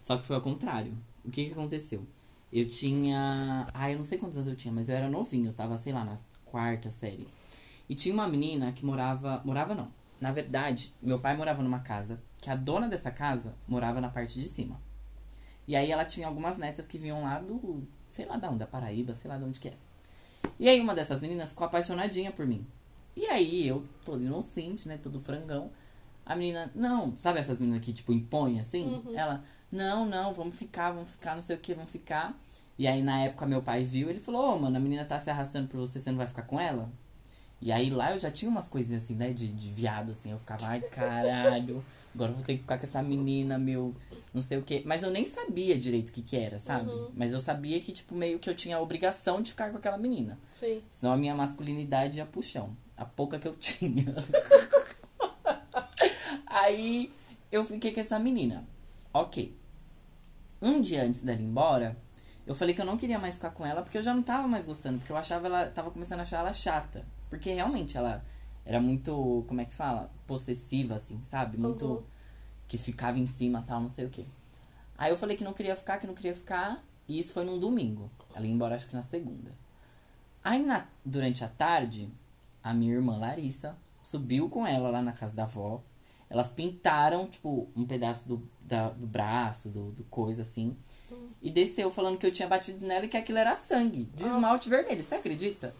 Só 0.00 0.16
que 0.16 0.24
foi 0.24 0.36
ao 0.36 0.42
contrário. 0.42 0.96
O 1.22 1.30
que 1.30 1.44
que 1.44 1.52
aconteceu? 1.52 2.06
Eu 2.50 2.66
tinha. 2.66 3.66
Ah, 3.74 3.90
eu 3.90 3.98
não 3.98 4.04
sei 4.04 4.16
quantos 4.16 4.38
anos 4.38 4.48
eu 4.48 4.56
tinha, 4.56 4.72
mas 4.72 4.88
eu 4.88 4.96
era 4.96 5.10
novinho. 5.10 5.50
Eu 5.50 5.52
tava, 5.52 5.76
sei 5.76 5.92
lá, 5.92 6.04
na 6.04 6.18
quarta 6.46 6.90
série. 6.90 7.28
E 7.86 7.94
tinha 7.94 8.14
uma 8.14 8.26
menina 8.26 8.72
que 8.72 8.86
morava. 8.86 9.42
Morava 9.44 9.74
não. 9.74 9.88
Na 10.18 10.32
verdade, 10.32 10.94
meu 11.02 11.18
pai 11.18 11.36
morava 11.36 11.62
numa 11.62 11.80
casa 11.80 12.18
que 12.40 12.50
a 12.50 12.56
dona 12.56 12.88
dessa 12.88 13.10
casa 13.10 13.54
morava 13.66 14.00
na 14.00 14.08
parte 14.08 14.40
de 14.40 14.48
cima. 14.48 14.80
E 15.66 15.74
aí 15.74 15.90
ela 15.90 16.04
tinha 16.04 16.26
algumas 16.26 16.56
netas 16.58 16.86
que 16.86 16.98
vinham 16.98 17.22
lá 17.22 17.40
do. 17.40 17.82
sei 18.08 18.24
lá 18.24 18.36
da 18.36 18.48
onde, 18.48 18.58
da 18.58 18.66
Paraíba, 18.66 19.14
sei 19.14 19.28
lá 19.28 19.36
de 19.36 19.44
onde 19.44 19.58
que 19.58 19.68
é. 19.68 19.74
E 20.58 20.68
aí 20.68 20.80
uma 20.80 20.94
dessas 20.94 21.20
meninas 21.20 21.50
ficou 21.50 21.66
apaixonadinha 21.66 22.30
por 22.30 22.46
mim. 22.46 22.64
E 23.16 23.26
aí 23.26 23.66
eu, 23.66 23.84
todo 24.04 24.22
inocente, 24.22 24.86
né? 24.86 24.98
Todo 25.02 25.18
frangão. 25.18 25.70
A 26.24 26.34
menina, 26.34 26.70
não, 26.74 27.16
sabe 27.16 27.38
essas 27.38 27.60
meninas 27.60 27.84
que, 27.84 27.92
tipo, 27.92 28.12
impõem 28.12 28.58
assim? 28.58 28.84
Uhum. 28.84 29.16
Ela, 29.16 29.44
não, 29.70 30.04
não, 30.04 30.34
vamos 30.34 30.56
ficar, 30.56 30.90
vamos 30.90 31.10
ficar, 31.10 31.36
não 31.36 31.42
sei 31.42 31.54
o 31.54 31.58
que, 31.58 31.72
vamos 31.72 31.90
ficar. 31.90 32.36
E 32.76 32.86
aí, 32.86 33.00
na 33.00 33.20
época, 33.20 33.46
meu 33.46 33.62
pai 33.62 33.84
viu, 33.84 34.10
ele 34.10 34.18
falou, 34.18 34.56
ô, 34.56 34.58
mano, 34.58 34.76
a 34.76 34.80
menina 34.80 35.04
tá 35.04 35.18
se 35.20 35.30
arrastando 35.30 35.68
por 35.68 35.78
você, 35.78 36.00
você 36.00 36.10
não 36.10 36.18
vai 36.18 36.26
ficar 36.26 36.42
com 36.42 36.60
ela? 36.60 36.90
E 37.60 37.72
aí, 37.72 37.88
lá 37.88 38.12
eu 38.12 38.18
já 38.18 38.30
tinha 38.30 38.50
umas 38.50 38.68
coisinhas 38.68 39.04
assim, 39.04 39.14
né, 39.14 39.32
de, 39.32 39.48
de 39.48 39.70
viado, 39.70 40.10
assim. 40.10 40.30
Eu 40.30 40.38
ficava, 40.38 40.66
ai, 40.66 40.80
caralho, 40.80 41.82
agora 42.14 42.30
eu 42.30 42.36
vou 42.36 42.44
ter 42.44 42.54
que 42.54 42.60
ficar 42.60 42.78
com 42.78 42.84
essa 42.84 43.02
menina, 43.02 43.58
meu, 43.58 43.94
não 44.32 44.42
sei 44.42 44.58
o 44.58 44.62
que. 44.62 44.82
Mas 44.84 45.02
eu 45.02 45.10
nem 45.10 45.26
sabia 45.26 45.76
direito 45.78 46.10
o 46.10 46.12
que 46.12 46.22
que 46.22 46.36
era, 46.36 46.58
sabe? 46.58 46.90
Uhum. 46.90 47.10
Mas 47.14 47.32
eu 47.32 47.40
sabia 47.40 47.80
que, 47.80 47.92
tipo, 47.92 48.14
meio 48.14 48.38
que 48.38 48.48
eu 48.48 48.54
tinha 48.54 48.76
a 48.76 48.80
obrigação 48.80 49.40
de 49.40 49.50
ficar 49.50 49.70
com 49.70 49.78
aquela 49.78 49.96
menina. 49.96 50.38
Sim. 50.52 50.82
Senão 50.90 51.12
a 51.12 51.16
minha 51.16 51.34
masculinidade 51.34 52.18
ia 52.18 52.26
pro 52.26 52.42
chão. 52.42 52.76
A 52.96 53.04
pouca 53.04 53.38
que 53.38 53.48
eu 53.48 53.54
tinha. 53.58 54.14
Aí 56.46 57.12
eu 57.50 57.64
fiquei 57.64 57.92
com 57.92 58.00
essa 58.00 58.18
menina. 58.18 58.66
Ok. 59.12 59.56
Um 60.60 60.80
dia 60.80 61.04
antes 61.04 61.22
dela 61.22 61.40
ir 61.40 61.44
embora, 61.44 61.96
eu 62.46 62.54
falei 62.54 62.74
que 62.74 62.80
eu 62.80 62.86
não 62.86 62.96
queria 62.96 63.18
mais 63.18 63.36
ficar 63.36 63.50
com 63.50 63.64
ela 63.64 63.82
porque 63.82 63.98
eu 63.98 64.02
já 64.02 64.14
não 64.14 64.22
tava 64.22 64.46
mais 64.46 64.66
gostando. 64.66 64.98
Porque 64.98 65.12
eu 65.12 65.16
achava 65.16 65.46
ela. 65.46 65.66
Tava 65.66 65.90
começando 65.90 66.20
a 66.20 66.22
achar 66.22 66.40
ela 66.40 66.52
chata. 66.52 67.04
Porque 67.30 67.52
realmente 67.52 67.96
ela 67.96 68.24
era 68.64 68.80
muito. 68.80 69.44
Como 69.48 69.60
é 69.60 69.64
que 69.64 69.74
fala? 69.74 70.10
Possessiva, 70.26 70.94
assim, 70.96 71.22
sabe? 71.22 71.56
Muito. 71.58 71.84
Uhum. 71.86 72.02
Que 72.68 72.78
ficava 72.78 73.18
em 73.18 73.26
cima 73.26 73.62
tal, 73.62 73.80
não 73.80 73.90
sei 73.90 74.06
o 74.06 74.10
quê. 74.10 74.24
Aí 74.98 75.10
eu 75.12 75.16
falei 75.16 75.36
que 75.36 75.44
não 75.44 75.52
queria 75.52 75.76
ficar, 75.76 75.98
que 75.98 76.06
não 76.06 76.14
queria 76.14 76.34
ficar. 76.34 76.82
E 77.08 77.18
isso 77.18 77.32
foi 77.32 77.44
num 77.44 77.60
domingo. 77.60 78.10
Ela 78.34 78.46
ia 78.46 78.52
embora 78.52 78.74
acho 78.74 78.88
que 78.88 78.96
na 78.96 79.02
segunda. 79.02 79.52
Aí 80.42 80.64
na, 80.64 80.86
durante 81.04 81.44
a 81.44 81.48
tarde, 81.48 82.08
a 82.62 82.74
minha 82.74 82.92
irmã 82.94 83.16
Larissa 83.18 83.76
subiu 84.02 84.48
com 84.48 84.66
ela 84.66 84.88
lá 84.90 85.00
na 85.02 85.12
casa 85.12 85.34
da 85.34 85.44
avó. 85.44 85.80
Elas 86.28 86.50
pintaram, 86.50 87.28
tipo, 87.28 87.68
um 87.76 87.84
pedaço 87.86 88.26
do, 88.28 88.48
da- 88.60 88.90
do 88.90 89.06
braço, 89.06 89.68
do, 89.68 89.92
do 89.92 90.02
coisa 90.04 90.42
assim. 90.42 90.76
E 91.46 91.50
desceu 91.50 91.88
falando 91.92 92.18
que 92.18 92.26
eu 92.26 92.32
tinha 92.32 92.48
batido 92.48 92.84
nela 92.84 93.04
e 93.04 93.08
que 93.08 93.16
aquilo 93.16 93.38
era 93.38 93.54
sangue. 93.54 94.02
De 94.14 94.24
Ah. 94.24 94.28
esmalte 94.28 94.68
vermelho. 94.68 95.00
Você 95.02 95.14
acredita? 95.14 95.72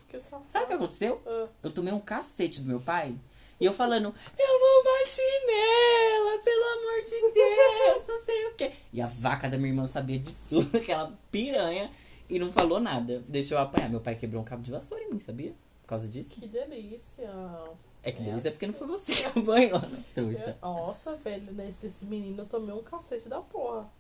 Sabe 0.46 0.64
o 0.64 0.68
que 0.68 0.73
aconteceu? 0.75 1.20
Ah, 1.26 1.46
Eu 1.62 1.73
tomei 1.73 1.92
um 1.92 1.99
cacete 1.99 2.61
do 2.61 2.68
meu 2.68 2.78
pai. 2.78 3.12
E 3.58 3.64
eu 3.64 3.73
falando, 3.73 4.14
eu 4.38 4.61
não 4.61 4.85
bati 4.85 5.23
nela, 5.46 6.38
pelo 6.38 6.64
amor 6.64 7.02
de 7.02 7.11
Deus, 7.35 8.06
não 8.06 8.25
sei 8.25 8.46
o 8.46 8.54
quê. 8.54 8.70
E 8.92 9.00
a 9.00 9.06
vaca 9.06 9.49
da 9.49 9.56
minha 9.56 9.70
irmã 9.70 9.87
sabia 9.87 10.18
de 10.20 10.32
tudo, 10.49 10.76
aquela 10.78 11.12
piranha, 11.32 11.90
e 12.28 12.38
não 12.38 12.52
falou 12.52 12.78
nada. 12.78 13.25
Deixou 13.26 13.56
eu 13.58 13.62
apanhar. 13.62 13.88
Meu 13.88 14.00
pai 14.00 14.14
quebrou 14.14 14.42
um 14.42 14.44
cabo 14.44 14.62
de 14.62 14.70
vassoura 14.70 15.02
em 15.02 15.11
mim, 15.11 15.18
sabia? 15.20 15.52
Por 15.82 15.88
causa 15.88 16.06
disso. 16.06 16.30
que 16.30 16.46
delícia. 16.46 17.28
É 18.02 18.12
que 18.12 18.20
É 18.23 18.25
delícia 18.26 18.49
é 18.49 18.50
porque 18.52 18.66
não 18.66 18.75
assim. 18.75 18.85
foi 18.87 18.99
você 18.99 19.14
que 19.14 19.25
apanhou, 19.40 19.80
né, 19.80 20.02
trouxa? 20.14 20.56
Nossa, 20.62 21.16
velho, 21.16 21.52
nesse 21.54 21.78
desse 21.78 22.04
menino 22.04 22.42
eu 22.42 22.46
tomei 22.46 22.75
um 22.75 22.82
cacete 22.82 23.28
da 23.28 23.40
porra. 23.40 23.90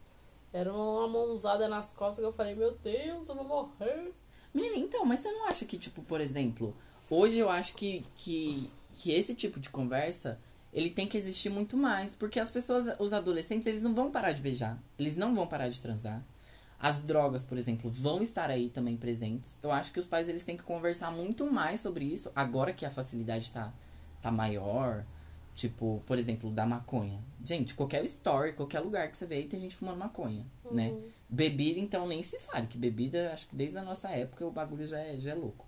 Era 0.56 0.72
uma 0.72 1.06
mãozada 1.06 1.68
nas 1.68 1.92
costas 1.92 2.20
que 2.20 2.24
eu 2.24 2.32
falei, 2.32 2.54
meu 2.54 2.72
Deus, 2.78 3.28
eu 3.28 3.34
vou 3.34 3.44
morrer. 3.44 4.10
Menina, 4.54 4.78
então, 4.78 5.04
mas 5.04 5.20
você 5.20 5.30
não 5.30 5.48
acha 5.48 5.66
que, 5.66 5.76
tipo, 5.76 6.00
por 6.00 6.18
exemplo, 6.18 6.74
hoje 7.10 7.36
eu 7.36 7.50
acho 7.50 7.74
que, 7.74 8.06
que, 8.16 8.70
que 8.94 9.12
esse 9.12 9.34
tipo 9.34 9.60
de 9.60 9.68
conversa, 9.68 10.40
ele 10.72 10.88
tem 10.88 11.06
que 11.06 11.18
existir 11.18 11.50
muito 11.50 11.76
mais. 11.76 12.14
Porque 12.14 12.40
as 12.40 12.50
pessoas, 12.50 12.86
os 12.98 13.12
adolescentes, 13.12 13.66
eles 13.66 13.82
não 13.82 13.94
vão 13.94 14.10
parar 14.10 14.32
de 14.32 14.40
beijar. 14.40 14.82
Eles 14.98 15.14
não 15.14 15.34
vão 15.34 15.46
parar 15.46 15.68
de 15.68 15.78
transar. 15.78 16.24
As 16.80 17.00
drogas, 17.00 17.44
por 17.44 17.58
exemplo, 17.58 17.90
vão 17.90 18.22
estar 18.22 18.48
aí 18.48 18.70
também 18.70 18.96
presentes. 18.96 19.58
Eu 19.62 19.70
acho 19.70 19.92
que 19.92 20.00
os 20.00 20.06
pais, 20.06 20.26
eles 20.26 20.46
têm 20.46 20.56
que 20.56 20.62
conversar 20.62 21.10
muito 21.10 21.44
mais 21.52 21.82
sobre 21.82 22.06
isso, 22.06 22.32
agora 22.34 22.72
que 22.72 22.86
a 22.86 22.90
facilidade 22.90 23.52
tá, 23.52 23.74
tá 24.22 24.30
maior. 24.30 25.04
Tipo, 25.56 26.02
por 26.04 26.18
exemplo, 26.18 26.50
da 26.50 26.66
maconha. 26.66 27.18
Gente, 27.42 27.74
qualquer 27.74 28.04
story, 28.04 28.52
qualquer 28.52 28.80
lugar 28.80 29.10
que 29.10 29.16
você 29.16 29.24
vê 29.24 29.42
tem 29.44 29.58
gente 29.58 29.74
fumando 29.74 29.96
maconha, 29.96 30.44
né? 30.70 30.90
Uhum. 30.90 31.08
Bebida, 31.30 31.80
então, 31.80 32.06
nem 32.06 32.22
se 32.22 32.38
fale. 32.38 32.66
Que 32.66 32.76
bebida, 32.76 33.32
acho 33.32 33.48
que 33.48 33.56
desde 33.56 33.78
a 33.78 33.82
nossa 33.82 34.10
época 34.10 34.46
o 34.46 34.50
bagulho 34.50 34.86
já 34.86 34.98
é, 34.98 35.16
já 35.16 35.30
é 35.30 35.34
louco. 35.34 35.66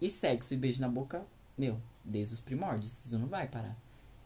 E 0.00 0.08
sexo 0.08 0.54
e 0.54 0.56
beijo 0.56 0.80
na 0.80 0.88
boca, 0.88 1.26
meu, 1.58 1.76
desde 2.04 2.32
os 2.34 2.40
primórdios. 2.40 3.06
Isso 3.06 3.18
não 3.18 3.26
vai 3.26 3.48
parar. 3.48 3.76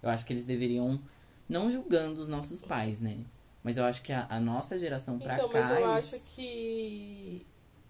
Eu 0.03 0.11
acho 0.11 0.27
que 0.27 0.33
eles 0.35 0.45
deveriam, 0.45 1.01
não 1.49 1.71
julgando 1.71 2.21
os 2.21 2.29
nossos 2.29 2.61
pais, 2.61 3.01
né? 3.01 3.17
Mas 3.65 3.79
eu 3.79 3.85
acho 3.87 4.03
que 4.03 4.13
a, 4.13 4.27
a 4.29 4.39
nossa 4.39 4.77
geração 4.77 5.19
pra 5.19 5.37
Então, 5.37 5.49
cá. 5.49 5.61
mas 5.63 5.71
eu 5.71 5.77
eles- 5.95 6.15
acho 6.15 6.35
que 6.37 7.47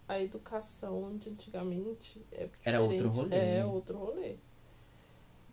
a 0.07 0.21
educação 0.21 1.17
de 1.17 1.29
antigamente 1.31 2.25
é 2.31 2.47
Era 2.63 2.79
outro 2.81 3.09
rolê, 3.09 3.35
É 3.35 3.55
né? 3.57 3.65
outro 3.65 3.97
rolê. 3.97 4.35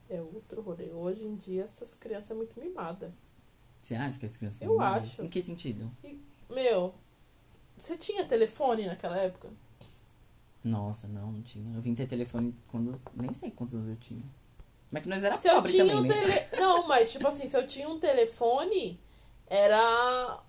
É 0.09 0.21
outro 0.21 0.61
rolê. 0.63 0.91
Hoje 0.93 1.25
em 1.25 1.35
dia 1.35 1.65
essas 1.65 1.95
crianças 1.95 2.27
são 2.27 2.37
muito 2.37 2.59
mimadas. 2.61 3.11
Você 3.83 3.95
acha 3.95 4.19
que 4.19 4.27
as 4.27 4.37
crianças 4.37 4.63
Eu 4.63 4.69
são 4.69 4.77
burras? 4.79 5.05
acho. 5.05 5.23
Em 5.23 5.29
que 5.29 5.41
sentido? 5.43 5.91
Meu, 6.51 6.95
você 7.77 7.97
tinha 7.97 8.25
telefone 8.25 8.87
naquela 8.87 9.19
época? 9.19 9.49
Nossa, 10.65 11.07
não, 11.07 11.31
não 11.33 11.43
tinha. 11.43 11.75
Eu 11.77 11.81
vim 11.81 11.95
ter 11.95 12.07
telefone 12.07 12.55
quando. 12.69 13.01
Nem 13.15 13.33
sei 13.35 13.51
quantos 13.51 13.87
eu 13.87 13.97
tinha. 13.97 14.23
Mas 14.91 15.03
que 15.03 15.09
nós 15.09 15.23
era 15.23 15.37
se 15.37 15.49
eu 15.49 15.57
pobre 15.57 15.73
tinha 15.73 15.85
também, 15.85 15.99
um 15.99 16.03
né? 16.03 16.15
tele... 16.15 16.47
Não, 16.61 16.87
mas 16.87 17.13
tipo 17.13 17.27
assim, 17.27 17.47
se 17.49 17.57
eu 17.57 17.67
tinha 17.67 17.89
um 17.89 17.99
telefone, 17.99 18.99
era 19.49 20.41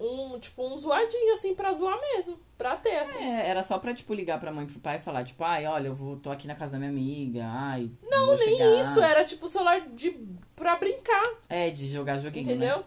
um, 0.00 0.38
tipo, 0.38 0.66
um 0.66 0.78
zoadinho 0.78 1.34
assim 1.34 1.54
pra 1.54 1.72
zoar 1.72 1.98
mesmo. 2.00 2.38
Pra 2.62 2.76
ter, 2.76 2.96
assim. 2.98 3.18
É, 3.18 3.48
era 3.48 3.60
só 3.60 3.76
pra, 3.76 3.92
tipo, 3.92 4.14
ligar 4.14 4.38
pra 4.38 4.52
mãe 4.52 4.64
e 4.64 4.68
pro 4.68 4.78
pai 4.78 4.98
e 4.98 5.00
falar, 5.00 5.24
tipo, 5.24 5.42
ai, 5.42 5.66
olha, 5.66 5.88
eu 5.88 5.94
vou, 5.96 6.16
tô 6.16 6.30
aqui 6.30 6.46
na 6.46 6.54
casa 6.54 6.70
da 6.70 6.78
minha 6.78 6.90
amiga, 6.92 7.42
ai. 7.44 7.90
Não, 8.04 8.36
nem 8.36 8.56
chegar. 8.56 8.80
isso, 8.80 9.00
era 9.00 9.24
tipo 9.24 9.48
celular 9.48 9.80
de 9.88 10.12
pra 10.54 10.76
brincar. 10.76 11.38
É, 11.48 11.70
de 11.70 11.88
jogar 11.88 12.20
joguinho, 12.20 12.46
né? 12.46 12.52
Entendeu? 12.52 12.84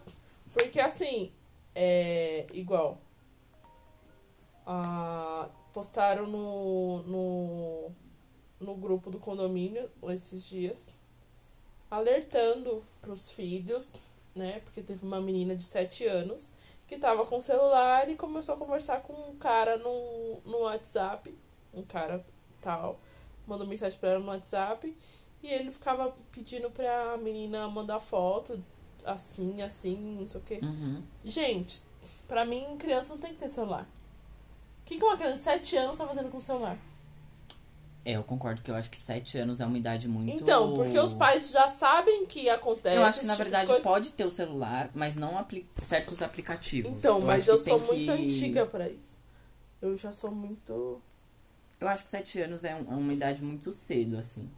Porque 0.54 0.80
assim, 0.80 1.30
é 1.74 2.46
igual. 2.54 2.98
Ah, 4.66 5.50
postaram 5.74 6.26
no, 6.26 7.02
no, 7.02 7.90
no 8.58 8.74
grupo 8.76 9.10
do 9.10 9.18
condomínio 9.18 9.90
esses 10.04 10.48
dias, 10.48 10.90
alertando 11.90 12.82
pros 13.02 13.30
filhos, 13.30 13.90
né? 14.34 14.62
Porque 14.64 14.80
teve 14.80 15.04
uma 15.04 15.20
menina 15.20 15.54
de 15.54 15.64
7 15.64 16.06
anos 16.06 16.50
que 16.86 16.98
tava 16.98 17.26
com 17.26 17.38
o 17.38 17.42
celular 17.42 18.08
e 18.08 18.16
começou 18.16 18.54
a 18.54 18.58
conversar 18.58 19.02
com 19.02 19.12
um 19.12 19.36
cara 19.36 19.76
no, 19.78 20.40
no 20.44 20.58
WhatsApp. 20.60 21.36
Um 21.74 21.82
cara 21.82 22.24
tal. 22.60 22.98
Mandou 23.46 23.66
mensagem 23.66 23.98
pra 23.98 24.10
ela 24.10 24.20
no 24.20 24.30
WhatsApp. 24.30 24.96
E 25.42 25.48
ele 25.48 25.70
ficava 25.70 26.14
pedindo 26.32 26.70
pra 26.70 27.16
menina 27.16 27.68
mandar 27.68 28.00
foto 28.00 28.62
assim, 29.06 29.62
assim, 29.62 29.96
não 30.18 30.26
sei 30.26 30.40
o 30.40 30.44
quê. 30.44 30.58
Uhum. 30.62 31.02
Gente, 31.24 31.82
pra 32.26 32.44
mim, 32.44 32.76
criança 32.76 33.14
não 33.14 33.20
tem 33.20 33.32
que 33.32 33.38
ter 33.38 33.48
celular. 33.48 33.86
O 34.82 34.84
que, 34.84 34.98
que 34.98 35.04
uma 35.04 35.16
criança 35.16 35.36
de 35.36 35.42
7 35.42 35.76
anos 35.76 35.98
tá 35.98 36.06
fazendo 36.06 36.30
com 36.30 36.38
o 36.38 36.42
celular? 36.42 36.76
É, 38.08 38.12
eu 38.12 38.22
concordo 38.22 38.62
que 38.62 38.70
eu 38.70 38.76
acho 38.76 38.88
que 38.88 38.96
7 38.96 39.36
anos 39.38 39.60
é 39.60 39.66
uma 39.66 39.76
idade 39.76 40.06
muito. 40.08 40.32
Então, 40.32 40.74
porque 40.74 40.96
os 40.96 41.12
pais 41.12 41.50
já 41.50 41.66
sabem 41.66 42.24
que 42.26 42.48
acontece. 42.48 42.94
Eu 42.96 43.04
acho 43.04 43.20
que 43.20 43.26
na 43.26 43.32
tipo 43.34 43.44
de 43.46 43.50
verdade 43.56 43.82
pode 43.82 44.12
ter 44.12 44.24
o 44.24 44.30
celular, 44.30 44.88
mas 44.94 45.16
não 45.16 45.36
apli 45.36 45.66
certos 45.82 46.22
aplicativos. 46.22 46.92
Então, 46.92 47.20
mas 47.20 47.40
acho 47.42 47.50
eu 47.50 47.58
sou 47.58 47.80
muito 47.80 48.04
que- 48.04 48.10
antiga 48.10 48.64
pra 48.64 48.88
isso. 48.88 49.18
Eu 49.82 49.98
já 49.98 50.12
sou 50.12 50.30
muito. 50.30 51.02
Eu 51.80 51.88
acho 51.88 52.04
que 52.04 52.10
7 52.10 52.40
anos 52.42 52.62
é, 52.62 52.76
um- 52.76 52.92
é 52.92 52.96
uma 52.96 53.12
idade 53.12 53.42
muito 53.42 53.72
cedo, 53.72 54.16
assim. 54.16 54.48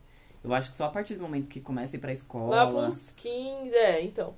Eu 0.44 0.52
acho 0.52 0.70
que 0.70 0.76
só 0.76 0.84
a 0.84 0.90
partir 0.90 1.14
do 1.14 1.22
momento 1.22 1.48
que 1.48 1.58
começa 1.60 1.96
a 1.96 1.98
ir 1.98 2.00
pra 2.00 2.12
escola. 2.12 2.54
Lá 2.54 2.66
pra 2.66 2.78
uns 2.80 3.12
15, 3.12 3.74
é, 3.74 4.04
então. 4.04 4.34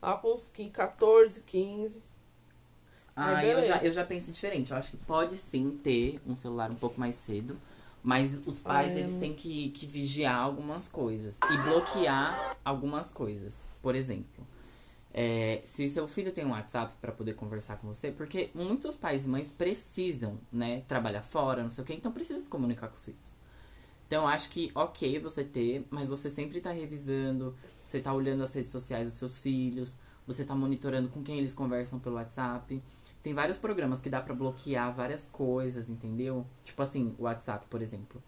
Lá 0.00 0.16
com 0.16 0.34
uns 0.34 0.48
15, 0.50 0.70
14, 0.70 1.42
15. 1.42 2.02
Ah, 3.14 3.44
eu 3.44 3.62
já, 3.62 3.76
eu 3.84 3.92
já 3.92 4.04
penso 4.04 4.32
diferente. 4.32 4.70
Eu 4.70 4.78
acho 4.78 4.90
que 4.92 4.96
pode 4.96 5.36
sim 5.36 5.78
ter 5.82 6.20
um 6.26 6.34
celular 6.34 6.70
um 6.70 6.74
pouco 6.74 6.98
mais 6.98 7.14
cedo. 7.14 7.58
Mas 8.06 8.40
os 8.46 8.60
pais, 8.60 8.92
é. 8.92 9.00
eles 9.00 9.16
têm 9.16 9.34
que, 9.34 9.70
que 9.70 9.84
vigiar 9.84 10.36
algumas 10.36 10.88
coisas. 10.88 11.40
E 11.50 11.58
bloquear 11.68 12.56
algumas 12.64 13.10
coisas. 13.10 13.64
Por 13.82 13.96
exemplo, 13.96 14.46
é, 15.12 15.60
se 15.64 15.88
seu 15.88 16.06
filho 16.06 16.30
tem 16.30 16.46
um 16.46 16.50
WhatsApp 16.50 16.94
pra 17.00 17.10
poder 17.10 17.34
conversar 17.34 17.78
com 17.78 17.88
você, 17.88 18.12
porque 18.12 18.48
muitos 18.54 18.94
pais 18.94 19.24
e 19.24 19.28
mães 19.28 19.50
precisam, 19.50 20.38
né, 20.52 20.84
trabalhar 20.86 21.24
fora, 21.24 21.64
não 21.64 21.70
sei 21.72 21.82
o 21.82 21.84
quê, 21.84 21.94
então 21.94 22.12
precisa 22.12 22.40
se 22.40 22.48
comunicar 22.48 22.86
com 22.86 22.94
os 22.94 23.04
filhos. 23.04 23.34
Então, 24.06 24.22
eu 24.22 24.28
acho 24.28 24.50
que 24.50 24.70
ok 24.72 25.18
você 25.18 25.42
ter, 25.42 25.84
mas 25.90 26.08
você 26.08 26.30
sempre 26.30 26.60
tá 26.60 26.70
revisando, 26.70 27.56
você 27.84 27.98
tá 27.98 28.14
olhando 28.14 28.44
as 28.44 28.54
redes 28.54 28.70
sociais 28.70 29.08
dos 29.08 29.14
seus 29.14 29.40
filhos, 29.40 29.96
você 30.24 30.44
tá 30.44 30.54
monitorando 30.54 31.08
com 31.08 31.24
quem 31.24 31.38
eles 31.38 31.54
conversam 31.56 31.98
pelo 31.98 32.14
WhatsApp. 32.14 32.80
Tem 33.26 33.34
vários 33.34 33.58
programas 33.58 34.00
que 34.00 34.08
dá 34.08 34.20
pra 34.20 34.32
bloquear 34.32 34.94
várias 34.94 35.26
coisas, 35.26 35.88
entendeu? 35.88 36.46
Tipo 36.62 36.80
assim, 36.80 37.12
o 37.18 37.24
WhatsApp, 37.24 37.66
por 37.68 37.82
exemplo. 37.82 38.22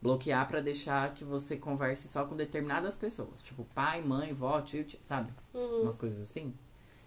Bloquear 0.00 0.46
pra 0.46 0.60
deixar 0.60 1.12
que 1.12 1.24
você 1.24 1.56
converse 1.56 2.06
só 2.06 2.24
com 2.24 2.36
determinadas 2.36 2.96
pessoas. 2.96 3.42
Tipo, 3.42 3.64
pai, 3.74 4.00
mãe, 4.00 4.32
vó, 4.32 4.60
tio, 4.60 4.84
tio 4.84 5.00
sabe? 5.02 5.32
Uhum. 5.52 5.82
Umas 5.82 5.96
coisas 5.96 6.20
assim. 6.20 6.54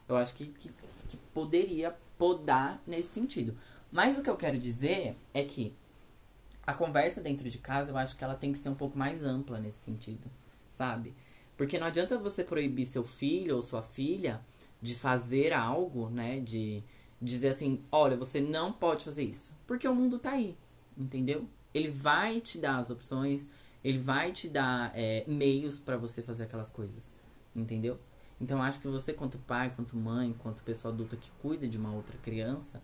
Eu 0.10 0.18
acho 0.18 0.34
que, 0.34 0.48
que, 0.48 0.70
que 1.08 1.16
poderia 1.34 1.96
podar 2.18 2.84
nesse 2.86 3.13
sentido. 3.13 3.58
Mas 3.89 4.18
o 4.18 4.22
que 4.22 4.30
eu 4.30 4.36
quero 4.36 4.58
dizer 4.58 5.16
é 5.34 5.42
que 5.46 5.74
a 6.66 6.74
conversa 6.74 7.22
dentro 7.22 7.50
de 7.50 7.60
casa, 7.60 7.94
eu 7.94 7.98
acho 7.98 8.18
que 8.18 8.25
ela 8.25 8.36
tem 8.36 8.51
que 8.51 8.58
ser 8.58 8.68
um 8.68 8.75
pouco 8.75 8.98
mais 8.98 9.24
ampla 9.24 9.58
nesse 9.58 9.77
sentido, 9.77 10.30
sabe? 10.68 11.13
Porque 11.56 11.80
não 11.80 11.88
adianta 11.88 12.18
você 12.18 12.44
proibir 12.44 12.86
seu 12.86 13.06
filho 13.06 13.56
ou 13.56 13.62
sua 13.62 13.82
filha 13.82 14.42
de 14.82 14.94
fazer 14.94 15.54
algo, 15.54 16.10
né? 16.10 16.42
De 16.42 16.84
dizer 17.22 17.50
assim, 17.50 17.84
olha, 17.92 18.16
você 18.16 18.40
não 18.40 18.72
pode 18.72 19.04
fazer 19.04 19.24
isso. 19.24 19.54
Porque 19.66 19.88
o 19.88 19.96
mundo 19.96 20.20
tá 20.20 20.32
aí, 20.32 20.58
entendeu? 20.98 21.48
Ele 21.74 21.90
vai 21.90 22.40
te 22.40 22.58
dar 22.58 22.78
as 22.78 22.90
opções, 22.90 23.48
ele 23.84 24.00
vai 24.00 24.32
te 24.32 24.48
dar 24.48 24.92
é, 24.96 25.24
meios 25.28 25.80
pra 25.80 25.98
você 25.98 26.22
fazer 26.22 26.44
aquelas 26.44 26.70
coisas, 26.70 27.14
entendeu? 27.56 28.00
Então 28.40 28.62
acho 28.62 28.80
que 28.80 28.88
você, 28.88 29.14
quanto 29.14 29.38
pai, 29.40 29.74
quanto 29.76 29.98
mãe, 29.98 30.36
quanto 30.40 30.64
pessoa 30.64 30.94
adulta 30.94 31.18
que 31.18 31.32
cuida 31.42 31.68
de 31.68 31.78
uma 31.78 31.94
outra 31.94 32.18
criança, 32.18 32.82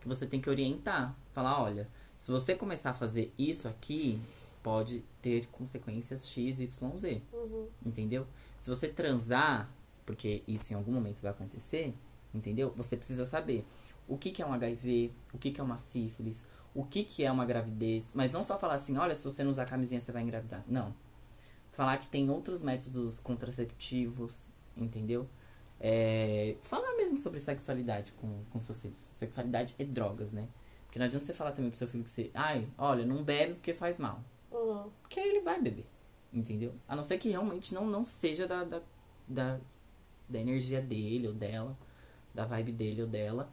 que 0.00 0.06
você 0.08 0.26
tem 0.26 0.40
que 0.40 0.48
orientar. 0.48 1.16
Falar, 1.32 1.62
olha, 1.62 1.88
se 2.16 2.30
você 2.30 2.54
começar 2.54 2.90
a 2.90 2.94
fazer 2.94 3.32
isso 3.36 3.66
aqui, 3.66 4.20
pode 4.62 5.04
ter 5.20 5.46
consequências 5.48 6.28
X, 6.28 6.60
Y, 6.60 6.96
Z. 6.96 7.22
Uhum. 7.32 7.68
Entendeu? 7.84 8.26
Se 8.60 8.70
você 8.70 8.88
transar, 8.88 9.70
porque 10.06 10.42
isso 10.46 10.72
em 10.72 10.76
algum 10.76 10.92
momento 10.92 11.20
vai 11.22 11.32
acontecer, 11.32 11.94
entendeu? 12.34 12.72
Você 12.76 12.96
precisa 12.96 13.24
saber 13.24 13.64
o 14.08 14.18
que, 14.18 14.30
que 14.30 14.42
é 14.42 14.46
um 14.46 14.52
HIV, 14.52 15.12
o 15.32 15.38
que, 15.38 15.50
que 15.50 15.60
é 15.60 15.64
uma 15.64 15.78
sífilis, 15.78 16.44
o 16.74 16.84
que, 16.84 17.04
que 17.04 17.24
é 17.24 17.30
uma 17.30 17.44
gravidez. 17.44 18.10
Mas 18.14 18.32
não 18.32 18.42
só 18.42 18.58
falar 18.58 18.74
assim, 18.74 18.96
olha, 18.96 19.14
se 19.14 19.24
você 19.24 19.44
não 19.44 19.50
usar 19.50 19.64
camisinha 19.64 20.00
você 20.00 20.12
vai 20.12 20.22
engravidar. 20.22 20.64
Não. 20.66 20.94
Falar 21.70 21.98
que 21.98 22.08
tem 22.08 22.28
outros 22.30 22.60
métodos 22.60 23.20
contraceptivos, 23.20 24.50
entendeu? 24.76 25.28
É, 25.80 26.56
falar 26.62 26.94
mesmo 26.96 27.18
sobre 27.18 27.40
sexualidade 27.40 28.12
com, 28.12 28.44
com 28.50 28.60
seus 28.60 28.80
filhos. 28.80 29.10
Sexualidade 29.12 29.74
e 29.78 29.84
drogas, 29.84 30.32
né? 30.32 30.48
Porque 30.84 30.98
não 30.98 31.06
adianta 31.06 31.24
você 31.24 31.34
falar 31.34 31.52
também 31.52 31.70
pro 31.70 31.78
seu 31.78 31.88
filho 31.88 32.04
que 32.04 32.10
você, 32.10 32.30
ai, 32.34 32.68
olha, 32.78 33.04
não 33.04 33.24
bebe 33.24 33.54
porque 33.54 33.74
faz 33.74 33.98
mal. 33.98 34.22
Uhum. 34.50 34.88
Porque 35.02 35.18
aí 35.18 35.28
ele 35.28 35.40
vai 35.40 35.60
beber. 35.60 35.86
Entendeu? 36.32 36.74
A 36.88 36.96
não 36.96 37.02
ser 37.02 37.18
que 37.18 37.28
realmente 37.28 37.74
não, 37.74 37.86
não 37.86 38.04
seja 38.04 38.46
da, 38.46 38.64
da, 38.64 38.82
da, 39.26 39.60
da 40.28 40.38
energia 40.38 40.80
dele 40.80 41.28
ou 41.28 41.34
dela, 41.34 41.76
da 42.34 42.44
vibe 42.44 42.72
dele 42.72 43.02
ou 43.02 43.08
dela. 43.08 43.48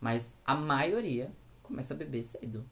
Mas 0.00 0.36
a 0.46 0.54
maioria 0.54 1.30
começa 1.62 1.92
a 1.92 1.96
beber 1.96 2.22
cedo. 2.22 2.64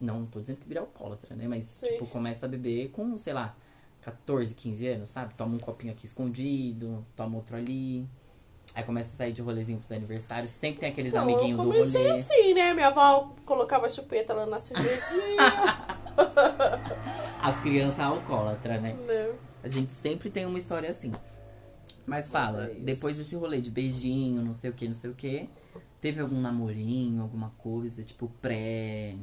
Não 0.00 0.26
tô 0.26 0.40
dizendo 0.40 0.58
que 0.58 0.68
vira 0.68 0.80
alcoólatra, 0.80 1.34
né? 1.34 1.48
Mas, 1.48 1.64
Sim. 1.64 1.86
tipo, 1.86 2.06
começa 2.06 2.46
a 2.46 2.48
beber 2.48 2.90
com, 2.90 3.16
sei 3.16 3.32
lá, 3.32 3.56
14, 4.02 4.54
15 4.54 4.86
anos, 4.86 5.08
sabe? 5.08 5.34
Toma 5.34 5.54
um 5.54 5.58
copinho 5.58 5.92
aqui 5.92 6.04
escondido, 6.04 7.04
toma 7.16 7.36
outro 7.36 7.56
ali. 7.56 8.08
Aí 8.74 8.84
começa 8.84 9.14
a 9.14 9.16
sair 9.16 9.32
de 9.32 9.42
rolezinho 9.42 9.78
pros 9.78 9.90
aniversários. 9.90 10.50
Sempre 10.50 10.80
tem 10.80 10.90
aqueles 10.90 11.14
amiguinhos 11.14 11.58
eu 11.58 11.64
do 11.64 11.64
comecei 11.64 12.02
rolê. 12.02 12.14
assim, 12.14 12.54
né? 12.54 12.74
Minha 12.74 12.88
avó 12.88 13.34
colocava 13.44 13.88
chupeta 13.88 14.34
lá 14.34 14.46
na 14.46 14.60
cervejinha. 14.60 15.96
As 17.42 17.58
crianças 17.60 17.98
alcoólatras, 17.98 18.80
né? 18.80 18.92
né? 18.92 19.34
A 19.64 19.68
gente 19.68 19.92
sempre 19.92 20.30
tem 20.30 20.46
uma 20.46 20.58
história 20.58 20.90
assim. 20.90 21.10
Mas 22.08 22.30
fala, 22.30 22.68
é 22.68 22.72
isso. 22.72 22.80
depois 22.82 23.16
desse 23.16 23.36
rolê 23.36 23.60
de 23.60 23.70
beijinho, 23.70 24.42
não 24.42 24.54
sei 24.54 24.70
o 24.70 24.72
que, 24.74 24.86
não 24.88 24.94
sei 24.94 25.10
o 25.10 25.14
que, 25.14 25.48
teve 26.00 26.20
algum 26.20 26.40
namorinho, 26.40 27.22
alguma 27.22 27.50
coisa, 27.58 28.02
tipo, 28.02 28.28
pré. 28.40 29.16